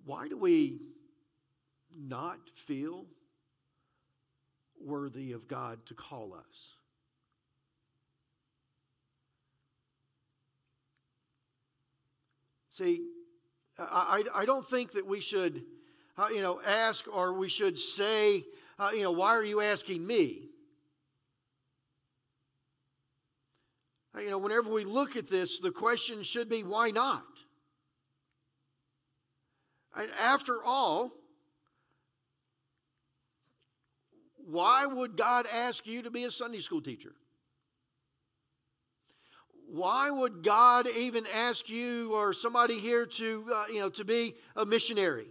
why 0.06 0.28
do 0.28 0.38
we 0.38 0.80
not 1.96 2.40
feel 2.56 3.06
worthy 4.84 5.32
of 5.32 5.48
God 5.48 5.86
to 5.86 5.94
call 5.94 6.34
us? 6.34 6.74
See, 12.72 13.06
I, 13.78 14.24
I, 14.34 14.42
I 14.42 14.46
don't 14.46 14.68
think 14.68 14.94
that 14.94 15.06
we 15.06 15.20
should, 15.20 15.64
uh, 16.18 16.28
you 16.28 16.42
know, 16.42 16.62
ask 16.66 17.06
or 17.12 17.34
we 17.34 17.50
should 17.50 17.78
say, 17.78 18.44
uh, 18.80 18.92
you 18.94 19.04
know, 19.04 19.12
why 19.12 19.36
are 19.36 19.44
you 19.44 19.62
asking 19.62 20.06
me? 20.06 20.50
Uh, 24.16 24.22
you 24.22 24.30
know, 24.30 24.38
whenever 24.38 24.70
we 24.72 24.86
look 24.86 25.16
at 25.16 25.28
this, 25.28 25.60
the 25.60 25.72
question 25.72 26.24
should 26.24 26.50
be, 26.50 26.64
why 26.64 26.92
not? 26.92 27.24
After 30.20 30.64
all, 30.64 31.12
why 34.38 34.86
would 34.86 35.18
God 35.18 35.46
ask 35.52 35.86
you 35.86 36.02
to 36.02 36.12
be 36.12 36.24
a 36.24 36.32
Sunday 36.32 36.60
school 36.60 36.82
teacher? 36.82 37.14
Why 39.70 40.10
would 40.10 40.44
God 40.44 40.88
even 40.88 41.26
ask 41.34 41.70
you 41.70 42.14
or 42.14 42.34
somebody 42.34 42.80
here 42.80 43.06
to, 43.06 43.46
uh, 43.54 43.66
you 43.72 43.80
know, 43.80 43.90
to 43.90 44.04
be 44.04 44.36
a 44.56 44.66
missionary? 44.66 45.28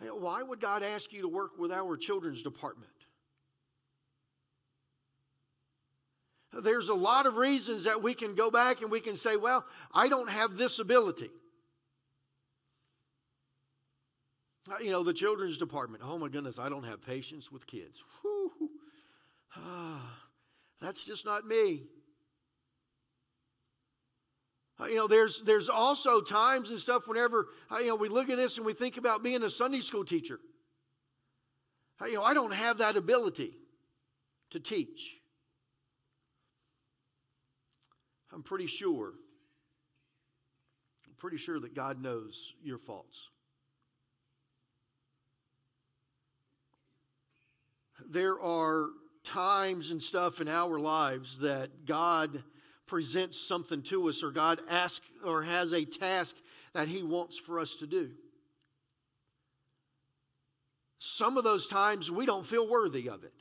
Why 0.00 0.42
would 0.42 0.60
God 0.60 0.82
ask 0.82 1.12
you 1.12 1.22
to 1.22 1.28
work 1.28 1.58
with 1.58 1.72
our 1.72 1.96
children's 1.96 2.42
department? 2.42 2.90
There's 6.52 6.88
a 6.88 6.94
lot 6.94 7.26
of 7.26 7.36
reasons 7.36 7.84
that 7.84 8.02
we 8.02 8.14
can 8.14 8.34
go 8.34 8.50
back 8.50 8.80
and 8.80 8.90
we 8.90 9.00
can 9.00 9.16
say, 9.16 9.36
well, 9.36 9.64
I 9.92 10.08
don't 10.08 10.30
have 10.30 10.56
this 10.56 10.78
ability. 10.78 11.30
Uh, 14.70 14.78
you 14.80 14.90
know, 14.90 15.02
the 15.02 15.12
children's 15.12 15.58
department. 15.58 16.02
Oh 16.04 16.18
my 16.18 16.28
goodness, 16.28 16.58
I 16.58 16.68
don't 16.68 16.84
have 16.84 17.02
patience 17.04 17.50
with 17.50 17.66
kids. 17.66 18.02
Ah, 19.56 20.18
that's 20.80 21.04
just 21.04 21.24
not 21.24 21.46
me. 21.46 21.84
Uh, 24.80 24.86
you 24.86 24.94
know, 24.94 25.08
there's 25.08 25.42
there's 25.42 25.68
also 25.68 26.20
times 26.20 26.70
and 26.70 26.78
stuff 26.78 27.08
whenever 27.08 27.48
uh, 27.70 27.78
you 27.78 27.88
know 27.88 27.96
we 27.96 28.08
look 28.08 28.30
at 28.30 28.36
this 28.36 28.56
and 28.58 28.66
we 28.66 28.72
think 28.72 28.96
about 28.96 29.22
being 29.22 29.42
a 29.42 29.50
Sunday 29.50 29.80
school 29.80 30.04
teacher. 30.04 30.38
Uh, 32.00 32.06
you 32.06 32.14
know, 32.14 32.22
I 32.22 32.32
don't 32.34 32.52
have 32.52 32.78
that 32.78 32.96
ability 32.96 33.56
to 34.50 34.60
teach. 34.60 35.16
I'm 38.32 38.42
pretty 38.42 38.66
sure. 38.66 39.14
I'm 41.06 41.14
pretty 41.16 41.38
sure 41.38 41.58
that 41.58 41.74
God 41.74 42.00
knows 42.00 42.52
your 42.62 42.78
faults. 42.78 43.18
There 48.08 48.40
are 48.40 48.90
times 49.24 49.90
and 49.90 50.00
stuff 50.00 50.40
in 50.40 50.48
our 50.48 50.78
lives 50.78 51.38
that 51.38 51.84
God 51.84 52.44
presents 52.88 53.38
something 53.38 53.82
to 53.82 54.08
us 54.08 54.22
or 54.22 54.30
God 54.30 54.60
asks 54.68 55.06
or 55.24 55.42
has 55.42 55.72
a 55.72 55.84
task 55.84 56.34
that 56.72 56.88
He 56.88 57.02
wants 57.02 57.38
for 57.38 57.60
us 57.60 57.74
to 57.76 57.86
do. 57.86 58.10
Some 60.98 61.36
of 61.36 61.44
those 61.44 61.68
times 61.68 62.10
we 62.10 62.26
don't 62.26 62.46
feel 62.46 62.68
worthy 62.68 63.08
of 63.08 63.22
it. 63.22 63.32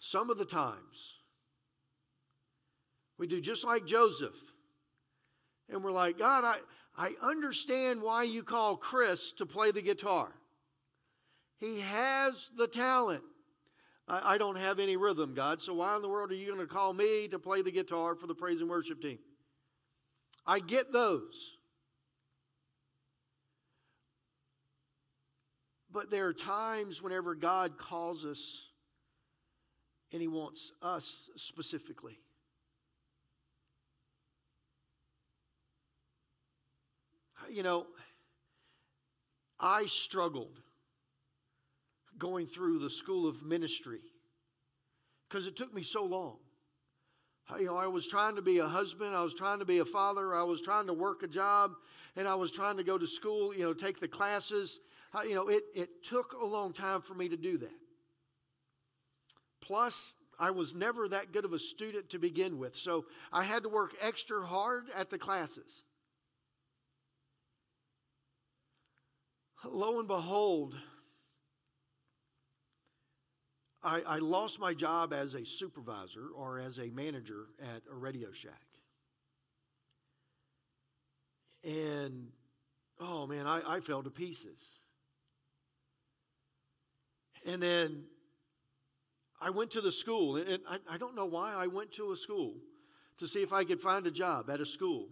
Some 0.00 0.28
of 0.28 0.36
the 0.36 0.44
times 0.44 1.14
we 3.18 3.26
do 3.28 3.40
just 3.40 3.64
like 3.64 3.86
Joseph. 3.86 4.34
And 5.70 5.82
we're 5.82 5.92
like, 5.92 6.18
God, 6.18 6.44
I, 6.44 6.58
I 6.98 7.14
understand 7.22 8.02
why 8.02 8.24
you 8.24 8.42
call 8.42 8.76
Chris 8.76 9.32
to 9.38 9.46
play 9.46 9.70
the 9.70 9.80
guitar. 9.80 10.28
He 11.62 11.78
has 11.78 12.50
the 12.58 12.66
talent. 12.66 13.22
I, 14.08 14.34
I 14.34 14.38
don't 14.38 14.56
have 14.56 14.80
any 14.80 14.96
rhythm, 14.96 15.32
God, 15.32 15.62
so 15.62 15.74
why 15.74 15.94
in 15.94 16.02
the 16.02 16.08
world 16.08 16.32
are 16.32 16.34
you 16.34 16.52
going 16.52 16.58
to 16.58 16.66
call 16.66 16.92
me 16.92 17.28
to 17.28 17.38
play 17.38 17.62
the 17.62 17.70
guitar 17.70 18.16
for 18.16 18.26
the 18.26 18.34
praise 18.34 18.60
and 18.60 18.68
worship 18.68 19.00
team? 19.00 19.20
I 20.44 20.58
get 20.58 20.92
those. 20.92 21.52
But 25.92 26.10
there 26.10 26.26
are 26.26 26.32
times 26.32 27.00
whenever 27.00 27.36
God 27.36 27.78
calls 27.78 28.24
us 28.24 28.64
and 30.10 30.20
He 30.20 30.26
wants 30.26 30.72
us 30.82 31.30
specifically. 31.36 32.18
You 37.48 37.62
know, 37.62 37.86
I 39.60 39.86
struggled 39.86 40.58
going 42.18 42.46
through 42.46 42.78
the 42.78 42.90
school 42.90 43.28
of 43.28 43.42
ministry 43.42 44.00
because 45.28 45.46
it 45.46 45.56
took 45.56 45.72
me 45.72 45.82
so 45.82 46.04
long. 46.04 46.36
You 47.58 47.66
know, 47.66 47.76
I 47.76 47.86
was 47.86 48.06
trying 48.06 48.36
to 48.36 48.42
be 48.42 48.58
a 48.58 48.66
husband, 48.66 49.14
I 49.14 49.22
was 49.22 49.34
trying 49.34 49.58
to 49.58 49.64
be 49.64 49.78
a 49.78 49.84
father, 49.84 50.34
I 50.34 50.42
was 50.42 50.60
trying 50.60 50.86
to 50.86 50.92
work 50.92 51.22
a 51.22 51.26
job, 51.26 51.72
and 52.16 52.28
I 52.28 52.34
was 52.34 52.50
trying 52.50 52.76
to 52.76 52.84
go 52.84 52.96
to 52.96 53.06
school, 53.06 53.54
you 53.54 53.62
know, 53.62 53.74
take 53.74 54.00
the 54.00 54.08
classes. 54.08 54.78
You 55.24 55.34
know, 55.34 55.48
it, 55.48 55.64
it 55.74 56.04
took 56.04 56.34
a 56.40 56.44
long 56.44 56.72
time 56.72 57.02
for 57.02 57.14
me 57.14 57.28
to 57.28 57.36
do 57.36 57.58
that. 57.58 57.72
Plus, 59.60 60.14
I 60.38 60.50
was 60.50 60.74
never 60.74 61.08
that 61.08 61.32
good 61.32 61.44
of 61.44 61.52
a 61.52 61.58
student 61.58 62.10
to 62.10 62.18
begin 62.18 62.58
with, 62.58 62.76
so 62.76 63.04
I 63.32 63.44
had 63.44 63.64
to 63.64 63.68
work 63.68 63.94
extra 64.00 64.44
hard 64.46 64.84
at 64.96 65.10
the 65.10 65.18
classes. 65.18 65.84
Lo 69.64 69.98
and 69.98 70.08
behold, 70.08 70.74
I, 73.84 74.00
I 74.00 74.18
lost 74.18 74.60
my 74.60 74.74
job 74.74 75.12
as 75.12 75.34
a 75.34 75.44
supervisor 75.44 76.28
or 76.36 76.58
as 76.58 76.78
a 76.78 76.86
manager 76.90 77.46
at 77.60 77.82
a 77.90 77.94
Radio 77.94 78.30
Shack. 78.32 78.52
And 81.64 82.28
oh 83.00 83.26
man, 83.26 83.46
I, 83.46 83.76
I 83.76 83.80
fell 83.80 84.02
to 84.02 84.10
pieces. 84.10 84.60
And 87.44 87.60
then 87.62 88.04
I 89.40 89.50
went 89.50 89.72
to 89.72 89.80
the 89.80 89.90
school, 89.90 90.36
and 90.36 90.60
I, 90.68 90.78
I 90.88 90.96
don't 90.98 91.16
know 91.16 91.24
why 91.24 91.52
I 91.52 91.66
went 91.66 91.90
to 91.92 92.12
a 92.12 92.16
school 92.16 92.54
to 93.18 93.26
see 93.26 93.42
if 93.42 93.52
I 93.52 93.64
could 93.64 93.80
find 93.80 94.06
a 94.06 94.10
job 94.10 94.48
at 94.48 94.60
a 94.60 94.66
school. 94.66 95.08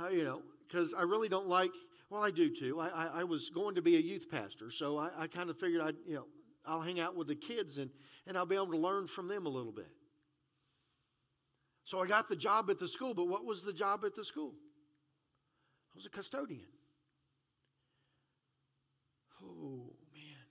Uh, 0.00 0.08
you 0.08 0.22
know, 0.22 0.42
because 0.66 0.94
I 0.94 1.02
really 1.02 1.28
don't 1.28 1.48
like, 1.48 1.72
well, 2.10 2.22
I 2.22 2.30
do 2.30 2.54
too. 2.54 2.78
I, 2.78 2.88
I, 2.88 3.06
I 3.20 3.24
was 3.24 3.50
going 3.50 3.74
to 3.74 3.82
be 3.82 3.96
a 3.96 4.00
youth 4.00 4.26
pastor, 4.30 4.70
so 4.70 4.96
I, 4.96 5.10
I 5.18 5.26
kind 5.26 5.50
of 5.50 5.58
figured 5.58 5.82
I'd, 5.82 5.96
you 6.06 6.14
know, 6.14 6.26
I'll 6.68 6.82
hang 6.82 7.00
out 7.00 7.16
with 7.16 7.28
the 7.28 7.34
kids 7.34 7.78
and, 7.78 7.90
and 8.26 8.36
I'll 8.36 8.46
be 8.46 8.54
able 8.54 8.72
to 8.72 8.76
learn 8.76 9.06
from 9.06 9.26
them 9.26 9.46
a 9.46 9.48
little 9.48 9.72
bit. 9.72 9.88
So 11.84 12.02
I 12.02 12.06
got 12.06 12.28
the 12.28 12.36
job 12.36 12.68
at 12.68 12.78
the 12.78 12.86
school, 12.86 13.14
but 13.14 13.26
what 13.28 13.46
was 13.46 13.62
the 13.62 13.72
job 13.72 14.04
at 14.04 14.14
the 14.14 14.24
school? 14.24 14.52
I 15.90 15.96
was 15.96 16.04
a 16.04 16.10
custodian. 16.10 16.66
Oh, 19.42 19.94
man. 20.12 20.46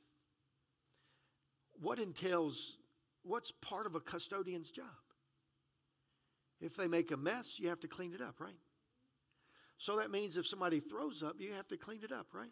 What 1.80 2.00
entails, 2.00 2.78
what's 3.22 3.52
part 3.52 3.86
of 3.86 3.94
a 3.94 4.00
custodian's 4.00 4.72
job? 4.72 4.86
If 6.60 6.76
they 6.76 6.88
make 6.88 7.12
a 7.12 7.18
mess, 7.18 7.60
you 7.60 7.70
have 7.70 7.80
to 7.82 7.88
clean 7.88 8.14
it 8.16 8.22
up, 8.22 8.40
right? 8.40 8.58
So 9.78 9.98
that 9.98 10.10
means 10.10 10.38
if 10.38 10.48
somebody 10.48 10.80
throws 10.80 11.22
up, 11.22 11.36
you 11.38 11.54
have 11.54 11.68
to 11.68 11.78
clean 11.78 12.00
it 12.04 12.12
up, 12.12 12.28
right? 12.34 12.50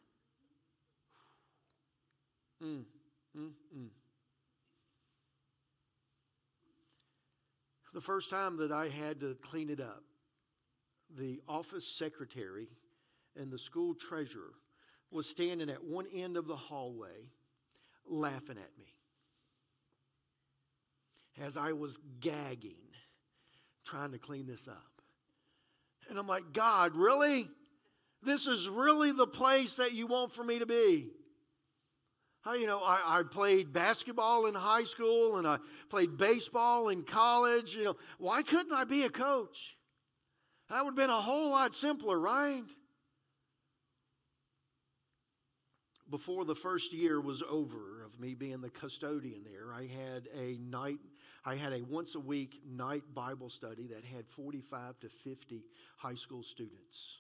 Mm, 2.64 2.84
mm, 3.36 3.52
mm. 3.76 3.88
The 7.94 8.02
first 8.02 8.30
time 8.30 8.58
that 8.58 8.72
I 8.72 8.90
had 8.90 9.22
to 9.22 9.38
clean 9.42 9.70
it 9.70 9.80
up, 9.80 10.04
the 11.18 11.40
office 11.48 11.88
secretary 11.88 12.68
and 13.38 13.52
the 13.52 13.60
school 13.60 13.94
treasurer 13.94 14.54
was 15.12 15.30
standing 15.30 15.70
at 15.70 15.84
one 15.84 16.06
end 16.14 16.36
of 16.36 16.46
the 16.46 16.56
hallway 16.56 17.30
laughing 18.08 18.58
at 18.58 18.78
me 18.78 18.86
as 21.42 21.58
I 21.58 21.72
was 21.72 21.98
gagging 22.20 22.76
trying 23.86 24.12
to 24.12 24.18
clean 24.18 24.48
this 24.48 24.68
up. 24.68 25.02
And 26.10 26.20
I'm 26.20 26.28
like, 26.28 26.54
God, 26.54 26.96
really? 26.96 27.48
This 28.24 28.48
is 28.48 28.68
really 28.68 29.12
the 29.12 29.28
place 29.28 29.76
that 29.76 29.94
you 29.94 30.08
want 30.08 30.34
for 30.34 30.44
me 30.44 30.60
to 30.60 30.66
be. 30.66 31.12
You 32.54 32.68
know, 32.68 32.80
I, 32.80 33.20
I 33.20 33.24
played 33.24 33.74
basketball 33.74 34.46
in 34.46 34.54
high 34.54 34.84
school 34.84 35.38
and 35.38 35.48
I 35.48 35.58
played 35.90 36.18
baseball 36.18 36.90
in 36.90 37.04
college. 37.04 37.76
You 37.76 37.86
know, 37.86 37.96
why 38.20 38.44
couldn't 38.44 38.74
I 38.74 38.84
be 38.84 39.04
a 39.04 39.10
coach? 39.10 39.78
That 40.70 40.84
would 40.84 40.92
have 40.92 40.96
been 40.96 41.10
a 41.10 41.22
whole 41.22 41.50
lot 41.50 41.74
simpler, 41.74 42.20
right? 42.20 42.64
Before 46.10 46.46
the 46.46 46.56
first 46.56 46.94
year 46.94 47.20
was 47.20 47.42
over 47.50 48.04
of 48.06 48.20
me 48.20 48.36
being 48.36 48.62
the 48.62 48.70
custodian 48.70 49.44
there, 49.44 49.74
I 49.74 49.88
had 49.88 50.28
a 50.38 50.58
night 50.60 51.00
I 51.48 51.56
had 51.56 51.74
a 51.74 51.82
once 51.84 52.16
a 52.16 52.20
week 52.20 52.60
night 52.68 53.04
Bible 53.14 53.52
study 53.52 53.88
that 53.88 54.04
had 54.04 54.28
45 54.28 55.00
to 55.02 55.10
50 55.10 55.64
high 55.98 56.16
school 56.16 56.42
students. 56.42 57.18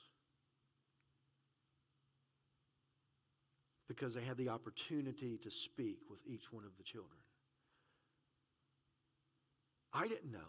Because 3.87 4.15
they 4.15 4.21
had 4.21 4.37
the 4.37 4.49
opportunity 4.49 5.37
to 5.43 5.51
speak 5.51 5.99
with 6.09 6.19
each 6.27 6.51
one 6.51 6.63
of 6.65 6.71
the 6.77 6.83
children. 6.83 7.19
I 9.93 10.07
didn't 10.07 10.31
know, 10.31 10.39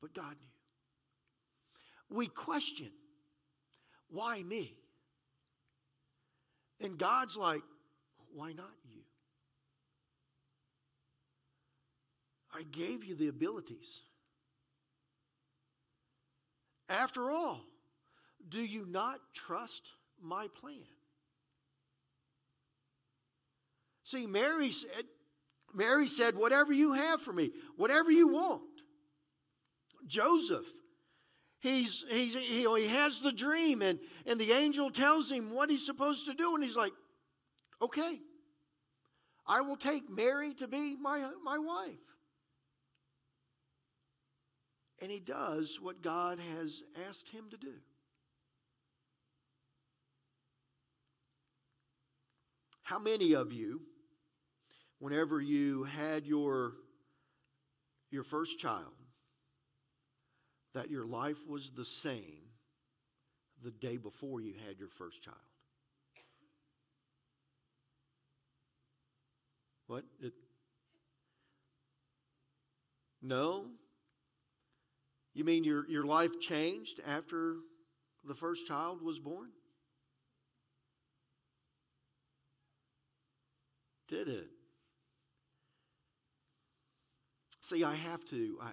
but 0.00 0.14
God 0.14 0.36
knew. 0.40 2.16
We 2.16 2.28
question, 2.28 2.90
why 4.08 4.42
me? 4.42 4.76
And 6.80 6.96
God's 6.96 7.36
like, 7.36 7.62
why 8.32 8.52
not 8.52 8.70
you? 8.84 9.00
I 12.54 12.62
gave 12.62 13.04
you 13.04 13.16
the 13.16 13.28
abilities. 13.28 14.00
After 16.88 17.30
all, 17.30 17.64
do 18.48 18.60
you 18.60 18.86
not 18.88 19.18
trust 19.34 19.82
my 20.22 20.48
plan? 20.60 20.76
See, 24.04 24.26
Mary 24.26 24.70
said, 24.70 25.04
Mary 25.74 26.08
said, 26.08 26.36
Whatever 26.36 26.72
you 26.72 26.92
have 26.92 27.20
for 27.20 27.32
me, 27.32 27.50
whatever 27.76 28.10
you 28.10 28.28
want. 28.28 28.62
Joseph, 30.06 30.66
he's, 31.60 32.04
he's, 32.10 32.34
he, 32.34 32.62
he 32.62 32.88
has 32.88 33.20
the 33.20 33.32
dream, 33.32 33.80
and, 33.80 33.98
and 34.26 34.38
the 34.38 34.52
angel 34.52 34.90
tells 34.90 35.30
him 35.30 35.50
what 35.50 35.70
he's 35.70 35.86
supposed 35.86 36.26
to 36.26 36.34
do, 36.34 36.54
and 36.54 36.62
he's 36.62 36.76
like, 36.76 36.92
Okay, 37.80 38.20
I 39.46 39.62
will 39.62 39.76
take 39.76 40.08
Mary 40.08 40.54
to 40.54 40.68
be 40.68 40.96
my, 40.96 41.28
my 41.42 41.58
wife. 41.58 41.98
And 45.02 45.10
he 45.10 45.20
does 45.20 45.78
what 45.82 46.02
God 46.02 46.38
has 46.38 46.82
asked 47.08 47.28
him 47.28 47.50
to 47.50 47.56
do. 47.56 47.74
How 52.84 52.98
many 52.98 53.34
of 53.34 53.52
you, 53.52 53.80
whenever 55.04 55.38
you 55.38 55.84
had 55.84 56.24
your, 56.24 56.72
your 58.10 58.22
first 58.22 58.58
child, 58.58 58.94
that 60.72 60.90
your 60.90 61.04
life 61.04 61.36
was 61.46 61.70
the 61.76 61.84
same 61.84 62.40
the 63.62 63.70
day 63.70 63.98
before 63.98 64.40
you 64.40 64.54
had 64.66 64.78
your 64.78 64.88
first 64.88 65.22
child? 65.22 65.36
What? 69.88 70.04
It, 70.22 70.32
no? 73.20 73.66
You 75.34 75.44
mean 75.44 75.64
your, 75.64 75.86
your 75.86 76.04
life 76.04 76.40
changed 76.40 77.02
after 77.06 77.56
the 78.26 78.34
first 78.34 78.66
child 78.66 79.02
was 79.02 79.18
born? 79.18 79.50
Did 84.08 84.28
it? 84.28 84.53
See, 87.64 87.82
I 87.82 87.94
have 87.94 88.22
to. 88.26 88.58
I, 88.60 88.72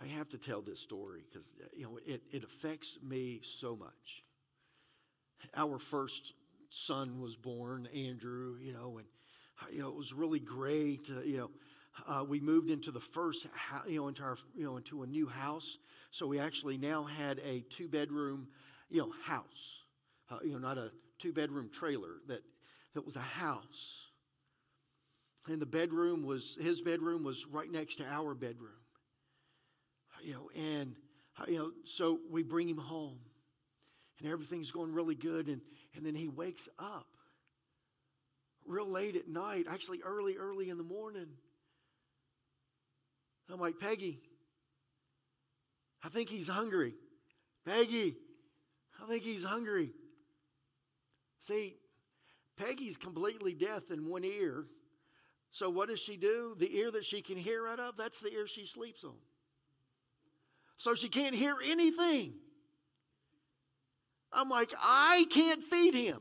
I 0.00 0.06
have 0.06 0.28
to 0.28 0.38
tell 0.38 0.62
this 0.62 0.78
story 0.78 1.24
because 1.28 1.48
you 1.76 1.82
know 1.82 1.98
it, 2.06 2.22
it 2.30 2.44
affects 2.44 2.96
me 3.02 3.40
so 3.60 3.74
much. 3.74 4.22
Our 5.56 5.80
first 5.80 6.34
son 6.70 7.20
was 7.20 7.34
born, 7.34 7.88
Andrew. 7.92 8.56
You 8.62 8.72
know, 8.72 8.98
and 8.98 9.08
you 9.74 9.82
know 9.82 9.88
it 9.88 9.96
was 9.96 10.12
really 10.12 10.38
great. 10.38 11.10
Uh, 11.10 11.22
you 11.22 11.38
know, 11.38 11.50
uh, 12.06 12.22
we 12.22 12.38
moved 12.38 12.70
into 12.70 12.92
the 12.92 13.00
first, 13.00 13.46
you 13.88 13.96
know, 13.96 14.06
into 14.06 14.22
our, 14.22 14.38
you 14.54 14.64
know, 14.64 14.76
into 14.76 15.02
a 15.02 15.06
new 15.08 15.26
house. 15.26 15.76
So 16.12 16.28
we 16.28 16.38
actually 16.38 16.78
now 16.78 17.02
had 17.02 17.40
a 17.40 17.64
two 17.68 17.88
bedroom, 17.88 18.46
you 18.90 19.00
know, 19.00 19.10
house. 19.24 19.82
Uh, 20.30 20.38
you 20.44 20.52
know, 20.52 20.58
not 20.58 20.78
a 20.78 20.92
two 21.18 21.32
bedroom 21.32 21.68
trailer. 21.72 22.20
That 22.28 22.42
that 22.94 23.04
was 23.04 23.16
a 23.16 23.20
house. 23.20 24.09
And 25.48 25.60
the 25.60 25.66
bedroom 25.66 26.24
was 26.24 26.56
his 26.60 26.80
bedroom 26.80 27.24
was 27.24 27.46
right 27.46 27.70
next 27.70 27.96
to 27.96 28.04
our 28.04 28.34
bedroom. 28.34 28.70
You 30.22 30.34
know, 30.34 30.50
and 30.54 30.94
you 31.48 31.58
know, 31.58 31.70
so 31.84 32.18
we 32.30 32.42
bring 32.42 32.68
him 32.68 32.76
home, 32.76 33.18
and 34.18 34.30
everything's 34.30 34.70
going 34.70 34.92
really 34.92 35.14
good, 35.14 35.48
and 35.48 35.60
and 35.96 36.04
then 36.04 36.14
he 36.14 36.28
wakes 36.28 36.68
up 36.78 37.06
real 38.66 38.88
late 38.88 39.16
at 39.16 39.26
night, 39.26 39.64
actually 39.68 40.00
early, 40.04 40.36
early 40.36 40.68
in 40.68 40.76
the 40.76 40.84
morning 40.84 41.26
I'm 43.52 43.60
like, 43.60 43.78
Peggy, 43.78 44.20
I 46.04 46.08
think 46.08 46.28
he's 46.28 46.48
hungry. 46.48 46.94
Peggy, 47.66 48.16
I 49.02 49.08
think 49.08 49.24
he's 49.24 49.44
hungry. 49.44 49.90
See, 51.40 51.76
Peggy's 52.56 52.96
completely 52.96 53.54
deaf 53.54 53.90
in 53.90 54.08
one 54.08 54.24
ear. 54.24 54.66
So 55.52 55.68
what 55.68 55.88
does 55.88 56.00
she 56.00 56.16
do? 56.16 56.54
The 56.58 56.76
ear 56.76 56.90
that 56.92 57.04
she 57.04 57.22
can 57.22 57.36
hear 57.36 57.66
out 57.66 57.80
of, 57.80 57.96
that's 57.96 58.20
the 58.20 58.32
ear 58.32 58.46
she 58.46 58.66
sleeps 58.66 59.04
on. 59.04 59.16
So 60.78 60.94
she 60.94 61.08
can't 61.08 61.34
hear 61.34 61.56
anything. 61.64 62.34
I'm 64.32 64.48
like, 64.48 64.72
I 64.80 65.26
can't 65.30 65.62
feed 65.64 65.94
him. 65.94 66.20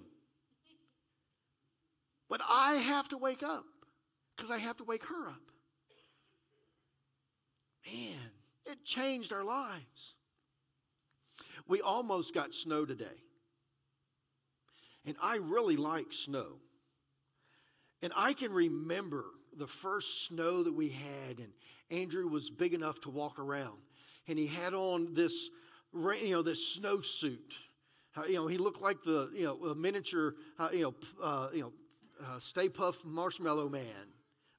But 2.27 2.41
I 2.47 2.75
have 2.75 3.09
to 3.09 3.17
wake 3.17 3.43
up 3.43 3.65
because 4.35 4.51
I 4.51 4.57
have 4.57 4.77
to 4.77 4.83
wake 4.83 5.05
her 5.05 5.27
up. 5.29 5.41
Man, 7.85 8.31
it 8.65 8.83
changed 8.83 9.31
our 9.31 9.43
lives. 9.43 10.15
We 11.67 11.81
almost 11.81 12.33
got 12.33 12.53
snow 12.53 12.85
today. 12.85 13.05
And 15.05 15.15
I 15.21 15.37
really 15.37 15.77
like 15.77 16.11
snow. 16.11 16.57
And 18.01 18.13
I 18.15 18.33
can 18.33 18.51
remember 18.51 19.25
the 19.57 19.67
first 19.67 20.27
snow 20.27 20.63
that 20.63 20.73
we 20.73 20.89
had, 20.89 21.39
and 21.39 21.51
Andrew 21.91 22.27
was 22.27 22.49
big 22.49 22.73
enough 22.73 23.01
to 23.01 23.09
walk 23.09 23.39
around. 23.39 23.77
And 24.27 24.37
he 24.37 24.47
had 24.47 24.73
on 24.73 25.13
this, 25.13 25.49
you 25.93 26.31
know, 26.31 26.41
this 26.41 26.77
snowsuit. 26.77 27.37
Uh, 28.15 28.23
you 28.25 28.35
know, 28.35 28.47
he 28.47 28.57
looked 28.57 28.81
like 28.81 29.03
the, 29.03 29.29
you 29.33 29.43
know, 29.43 29.69
a 29.69 29.75
miniature, 29.75 30.35
uh, 30.57 30.69
you 30.71 30.81
know, 30.81 30.95
uh, 31.21 31.49
you 31.53 31.61
know, 31.61 31.71
uh, 32.25 32.39
Stay 32.39 32.69
Puft 32.69 33.05
Marshmallow 33.05 33.69
Man. 33.69 33.83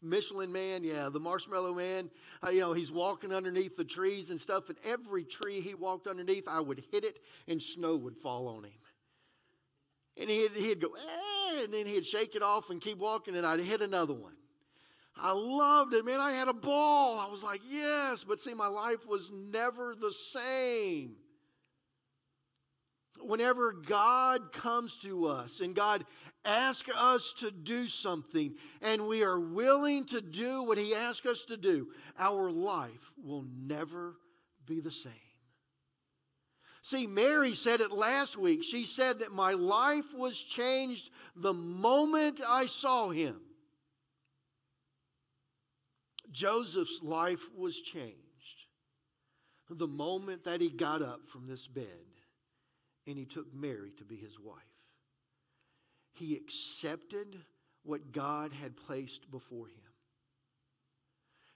Michelin 0.02 0.50
Man, 0.50 0.82
yeah, 0.82 1.10
the 1.10 1.20
Marshmallow 1.20 1.74
Man. 1.74 2.10
Uh, 2.44 2.50
you 2.50 2.60
know, 2.60 2.72
he's 2.72 2.90
walking 2.90 3.34
underneath 3.34 3.76
the 3.76 3.84
trees 3.84 4.30
and 4.30 4.40
stuff, 4.40 4.70
and 4.70 4.78
every 4.84 5.24
tree 5.24 5.60
he 5.60 5.74
walked 5.74 6.06
underneath, 6.06 6.48
I 6.48 6.60
would 6.60 6.82
hit 6.90 7.04
it, 7.04 7.18
and 7.48 7.60
snow 7.60 7.96
would 7.96 8.16
fall 8.16 8.48
on 8.48 8.64
him. 8.64 8.72
And 10.20 10.28
he'd, 10.28 10.52
he'd 10.52 10.80
go, 10.80 10.88
eh, 10.88 11.64
and 11.64 11.72
then 11.72 11.86
he'd 11.86 12.06
shake 12.06 12.34
it 12.34 12.42
off 12.42 12.68
and 12.68 12.80
keep 12.80 12.98
walking, 12.98 13.34
and 13.36 13.46
I'd 13.46 13.60
hit 13.60 13.80
another 13.80 14.12
one. 14.12 14.34
I 15.16 15.32
loved 15.32 15.94
it, 15.94 16.04
man. 16.04 16.20
I 16.20 16.32
had 16.32 16.48
a 16.48 16.52
ball. 16.52 17.18
I 17.18 17.28
was 17.28 17.42
like, 17.42 17.60
yes. 17.68 18.24
But 18.24 18.40
see, 18.40 18.54
my 18.54 18.66
life 18.66 19.06
was 19.06 19.30
never 19.32 19.94
the 19.94 20.12
same. 20.12 21.16
Whenever 23.20 23.72
God 23.72 24.52
comes 24.52 24.96
to 25.02 25.26
us 25.26 25.60
and 25.60 25.74
God 25.74 26.04
asks 26.44 26.90
us 26.94 27.34
to 27.40 27.50
do 27.50 27.86
something 27.86 28.54
and 28.80 29.06
we 29.06 29.22
are 29.22 29.38
willing 29.38 30.06
to 30.06 30.22
do 30.22 30.62
what 30.62 30.78
He 30.78 30.94
asks 30.94 31.26
us 31.26 31.44
to 31.46 31.58
do, 31.58 31.88
our 32.18 32.50
life 32.50 33.12
will 33.22 33.44
never 33.58 34.16
be 34.66 34.80
the 34.80 34.90
same. 34.90 35.12
See, 36.82 37.06
Mary 37.06 37.54
said 37.54 37.80
it 37.80 37.92
last 37.92 38.36
week. 38.36 38.64
She 38.64 38.86
said 38.86 39.18
that 39.18 39.32
my 39.32 39.52
life 39.52 40.14
was 40.14 40.38
changed 40.38 41.10
the 41.36 41.52
moment 41.52 42.40
I 42.46 42.66
saw 42.66 43.10
him. 43.10 43.36
Joseph's 46.32 47.00
life 47.02 47.48
was 47.56 47.80
changed 47.80 48.16
the 49.70 49.86
moment 49.86 50.44
that 50.44 50.60
he 50.60 50.68
got 50.68 51.02
up 51.02 51.24
from 51.26 51.46
this 51.46 51.66
bed 51.66 51.86
and 53.06 53.16
he 53.16 53.24
took 53.24 53.52
Mary 53.54 53.92
to 53.98 54.04
be 54.04 54.16
his 54.16 54.38
wife. 54.38 54.56
He 56.12 56.34
accepted 56.34 57.36
what 57.82 58.12
God 58.12 58.52
had 58.52 58.76
placed 58.76 59.30
before 59.30 59.66
him. 59.66 59.92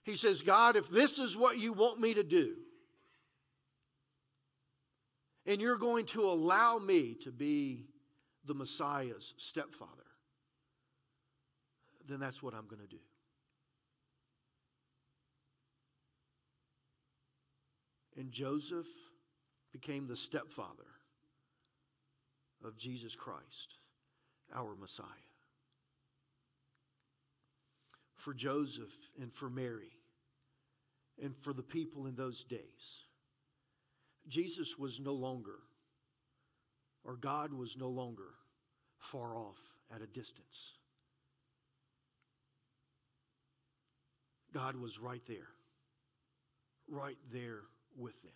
He 0.03 0.15
says, 0.15 0.41
God, 0.41 0.75
if 0.75 0.89
this 0.89 1.19
is 1.19 1.35
what 1.35 1.57
you 1.57 1.73
want 1.73 1.99
me 1.99 2.13
to 2.13 2.23
do, 2.23 2.55
and 5.45 5.61
you're 5.61 5.77
going 5.77 6.05
to 6.07 6.23
allow 6.23 6.77
me 6.77 7.15
to 7.23 7.31
be 7.31 7.85
the 8.45 8.53
Messiah's 8.53 9.33
stepfather, 9.37 9.91
then 12.07 12.19
that's 12.19 12.41
what 12.41 12.53
I'm 12.53 12.67
going 12.67 12.81
to 12.81 12.87
do. 12.87 13.01
And 18.17 18.31
Joseph 18.31 18.87
became 19.73 20.07
the 20.07 20.15
stepfather 20.15 20.87
of 22.63 22.77
Jesus 22.77 23.15
Christ, 23.15 23.77
our 24.55 24.75
Messiah. 24.75 25.05
For 28.15 28.33
Joseph 28.33 28.93
and 29.21 29.33
for 29.33 29.49
Mary 29.49 29.91
and 31.21 31.35
for 31.41 31.53
the 31.53 31.61
people 31.61 32.07
in 32.07 32.15
those 32.15 32.43
days, 32.43 33.04
Jesus 34.27 34.77
was 34.77 34.99
no 34.99 35.13
longer, 35.13 35.59
or 37.03 37.15
God 37.15 37.53
was 37.53 37.77
no 37.77 37.89
longer 37.89 38.33
far 38.97 39.37
off 39.37 39.59
at 39.93 40.01
a 40.01 40.07
distance. 40.07 40.73
God 44.53 44.77
was 44.77 44.99
right 44.99 45.21
there, 45.27 45.49
right 46.87 47.17
there 47.31 47.61
with 47.97 48.19
them. 48.23 48.31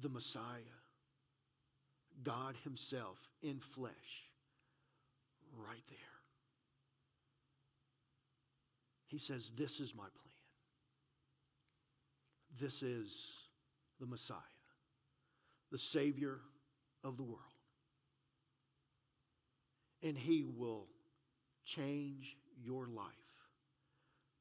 The 0.00 0.08
Messiah, 0.08 0.78
God 2.22 2.56
Himself 2.64 3.18
in 3.42 3.60
flesh, 3.60 3.92
right 5.54 5.82
there. 5.88 5.98
He 9.08 9.18
says, 9.18 9.50
This 9.56 9.78
is 9.78 9.94
my 9.94 10.04
plan. 10.04 10.39
This 12.58 12.82
is 12.82 13.10
the 14.00 14.06
Messiah, 14.06 14.36
the 15.70 15.78
Savior 15.78 16.40
of 17.04 17.16
the 17.16 17.22
world. 17.22 17.40
And 20.02 20.16
He 20.16 20.44
will 20.44 20.86
change 21.64 22.36
your 22.62 22.88
life 22.88 23.06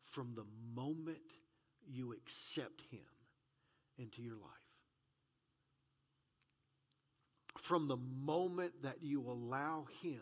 from 0.01 0.33
the 0.35 0.45
moment 0.73 1.17
you 1.87 2.13
accept 2.13 2.81
Him 2.89 2.99
into 3.97 4.21
your 4.21 4.37
life. 4.37 4.49
From 7.57 7.87
the 7.87 7.97
moment 7.97 8.83
that 8.83 9.03
you 9.03 9.21
allow 9.29 9.85
Him 10.01 10.21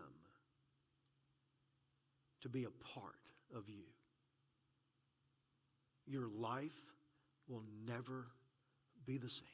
to 2.42 2.50
be 2.50 2.64
a 2.64 2.70
part 2.94 3.16
of 3.56 3.70
you, 3.70 3.86
your 6.06 6.28
life 6.28 6.72
will 7.48 7.64
never 7.86 8.28
be 9.06 9.18
the 9.18 9.30
same. 9.30 9.48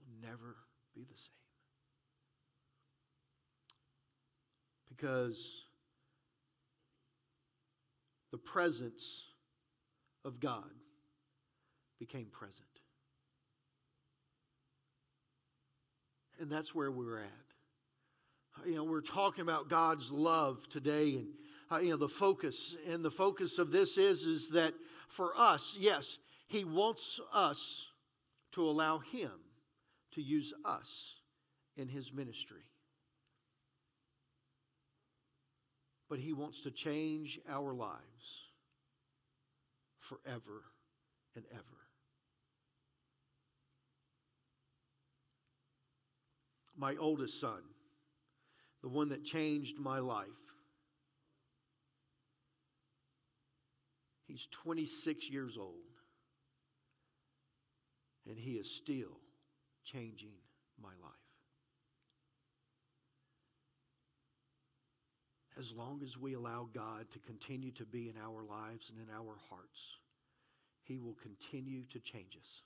Will 0.00 0.28
never 0.28 0.56
be 0.94 1.02
the 1.02 1.16
same. 1.16 1.34
Because 4.88 5.64
the 8.30 8.38
presence 8.38 9.22
of 10.24 10.40
God 10.40 10.70
became 11.98 12.26
present. 12.26 12.56
And 16.38 16.50
that's 16.50 16.74
where 16.74 16.90
we're 16.90 17.20
at. 17.20 18.66
You 18.66 18.74
know, 18.74 18.84
we're 18.84 19.00
talking 19.00 19.42
about 19.42 19.68
God's 19.70 20.10
love 20.10 20.68
today 20.68 21.16
and 21.16 21.28
uh, 21.70 21.78
you 21.78 21.90
know 21.90 21.96
the 21.96 22.08
focus 22.08 22.74
and 22.88 23.04
the 23.04 23.10
focus 23.10 23.58
of 23.58 23.70
this 23.70 23.96
is 23.96 24.22
is 24.22 24.48
that 24.50 24.74
for 25.10 25.32
us 25.36 25.76
yes 25.78 26.18
he 26.46 26.64
wants 26.64 27.20
us 27.32 27.86
to 28.52 28.68
allow 28.68 28.98
him 28.98 29.30
to 30.12 30.20
use 30.20 30.52
us 30.64 31.14
in 31.76 31.88
his 31.88 32.12
ministry. 32.12 32.64
But 36.08 36.18
he 36.18 36.32
wants 36.32 36.62
to 36.62 36.72
change 36.72 37.38
our 37.48 37.72
lives 37.72 38.00
forever 40.00 40.64
and 41.36 41.44
ever. 41.52 41.62
My 46.76 46.96
oldest 46.96 47.40
son 47.40 47.62
the 48.82 48.88
one 48.88 49.10
that 49.10 49.22
changed 49.24 49.78
my 49.78 49.98
life 49.98 50.49
He's 54.30 54.46
26 54.52 55.28
years 55.28 55.56
old, 55.58 55.74
and 58.28 58.38
he 58.38 58.52
is 58.52 58.70
still 58.70 59.18
changing 59.84 60.36
my 60.80 60.90
life. 61.02 61.10
As 65.58 65.72
long 65.72 66.00
as 66.04 66.16
we 66.16 66.34
allow 66.34 66.68
God 66.72 67.06
to 67.12 67.18
continue 67.18 67.72
to 67.72 67.84
be 67.84 68.08
in 68.08 68.14
our 68.16 68.44
lives 68.44 68.88
and 68.88 69.00
in 69.00 69.12
our 69.12 69.36
hearts, 69.48 69.80
he 70.84 70.96
will 71.00 71.16
continue 71.20 71.82
to 71.86 71.98
change 71.98 72.36
us. 72.36 72.62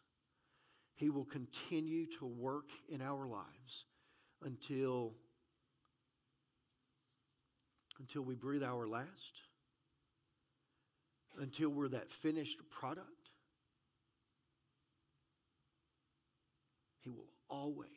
He 0.97 1.09
will 1.09 1.25
continue 1.25 2.05
to 2.19 2.27
work 2.27 2.69
in 2.91 3.01
our 3.01 3.27
lives 3.27 3.87
until 4.43 5.15
until 7.99 8.23
we 8.23 8.35
breathe 8.35 8.63
our 8.63 8.87
last 8.87 9.45
until 11.41 11.69
we're 11.69 11.89
that 11.89 12.11
finished 12.11 12.59
product, 12.71 13.09
He 17.01 17.11
will 17.11 17.29
always 17.51 17.89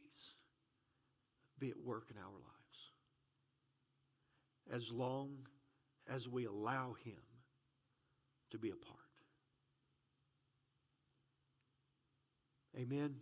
be 1.60 1.70
at 1.70 1.80
work 1.80 2.08
in 2.12 2.18
our 2.18 2.26
lives. 2.26 2.44
As 4.72 4.92
long 4.92 5.38
as 6.14 6.28
we 6.28 6.46
allow 6.46 6.96
Him 7.04 7.22
to 8.52 8.58
be 8.58 8.70
a 8.70 8.76
part. 8.76 8.98
Amen. 12.78 13.16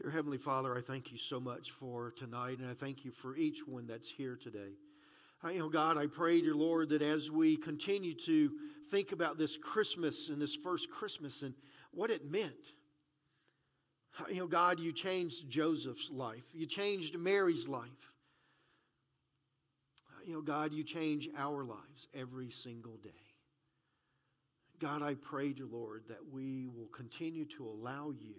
Dear 0.00 0.10
Heavenly 0.10 0.38
Father, 0.38 0.76
I 0.76 0.82
thank 0.82 1.10
you 1.10 1.18
so 1.18 1.40
much 1.40 1.70
for 1.70 2.12
tonight, 2.12 2.58
and 2.58 2.68
I 2.68 2.74
thank 2.74 3.04
you 3.04 3.10
for 3.10 3.36
each 3.36 3.66
one 3.66 3.86
that's 3.86 4.08
here 4.08 4.36
today. 4.36 4.74
You 5.52 5.58
know, 5.58 5.68
God, 5.68 5.98
I 5.98 6.06
pray, 6.06 6.40
dear 6.40 6.54
Lord, 6.54 6.88
that 6.88 7.02
as 7.02 7.30
we 7.30 7.56
continue 7.56 8.14
to 8.14 8.50
think 8.90 9.12
about 9.12 9.36
this 9.36 9.58
Christmas 9.58 10.30
and 10.30 10.40
this 10.40 10.54
first 10.54 10.90
Christmas 10.90 11.42
and 11.42 11.54
what 11.92 12.10
it 12.10 12.30
meant, 12.30 12.54
you 14.30 14.36
know, 14.36 14.46
God, 14.46 14.80
you 14.80 14.90
changed 14.92 15.50
Joseph's 15.50 16.10
life. 16.10 16.44
You 16.54 16.66
changed 16.66 17.18
Mary's 17.18 17.68
life. 17.68 17.90
You 20.24 20.34
know, 20.34 20.40
God, 20.40 20.72
you 20.72 20.82
change 20.82 21.28
our 21.36 21.64
lives 21.64 22.08
every 22.14 22.50
single 22.50 22.96
day. 23.02 23.10
God, 24.80 25.02
I 25.02 25.14
pray, 25.14 25.52
dear 25.52 25.66
Lord, 25.66 26.04
that 26.08 26.32
we 26.32 26.68
will 26.68 26.88
continue 26.88 27.44
to 27.56 27.66
allow 27.66 28.14
you 28.18 28.36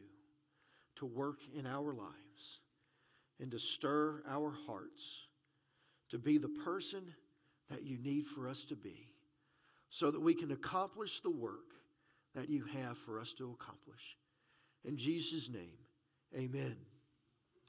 to 0.95 1.05
work 1.05 1.37
in 1.53 1.67
our 1.67 1.93
lives 1.93 2.61
and 3.39 3.51
to 3.51 3.59
stir 3.59 4.23
our 4.27 4.51
hearts 4.65 5.24
to 6.11 6.17
be 6.17 6.37
the 6.37 6.49
person 6.63 7.13
that 7.69 7.83
you 7.83 7.97
need 7.97 8.27
for 8.27 8.47
us 8.47 8.65
to 8.65 8.75
be 8.75 9.09
so 9.89 10.11
that 10.11 10.21
we 10.21 10.33
can 10.33 10.51
accomplish 10.51 11.21
the 11.21 11.29
work 11.29 11.73
that 12.35 12.49
you 12.49 12.65
have 12.65 12.97
for 12.97 13.19
us 13.19 13.33
to 13.33 13.55
accomplish. 13.59 14.17
In 14.83 14.97
Jesus' 14.97 15.49
name, 15.49 15.77
amen. 16.35 16.75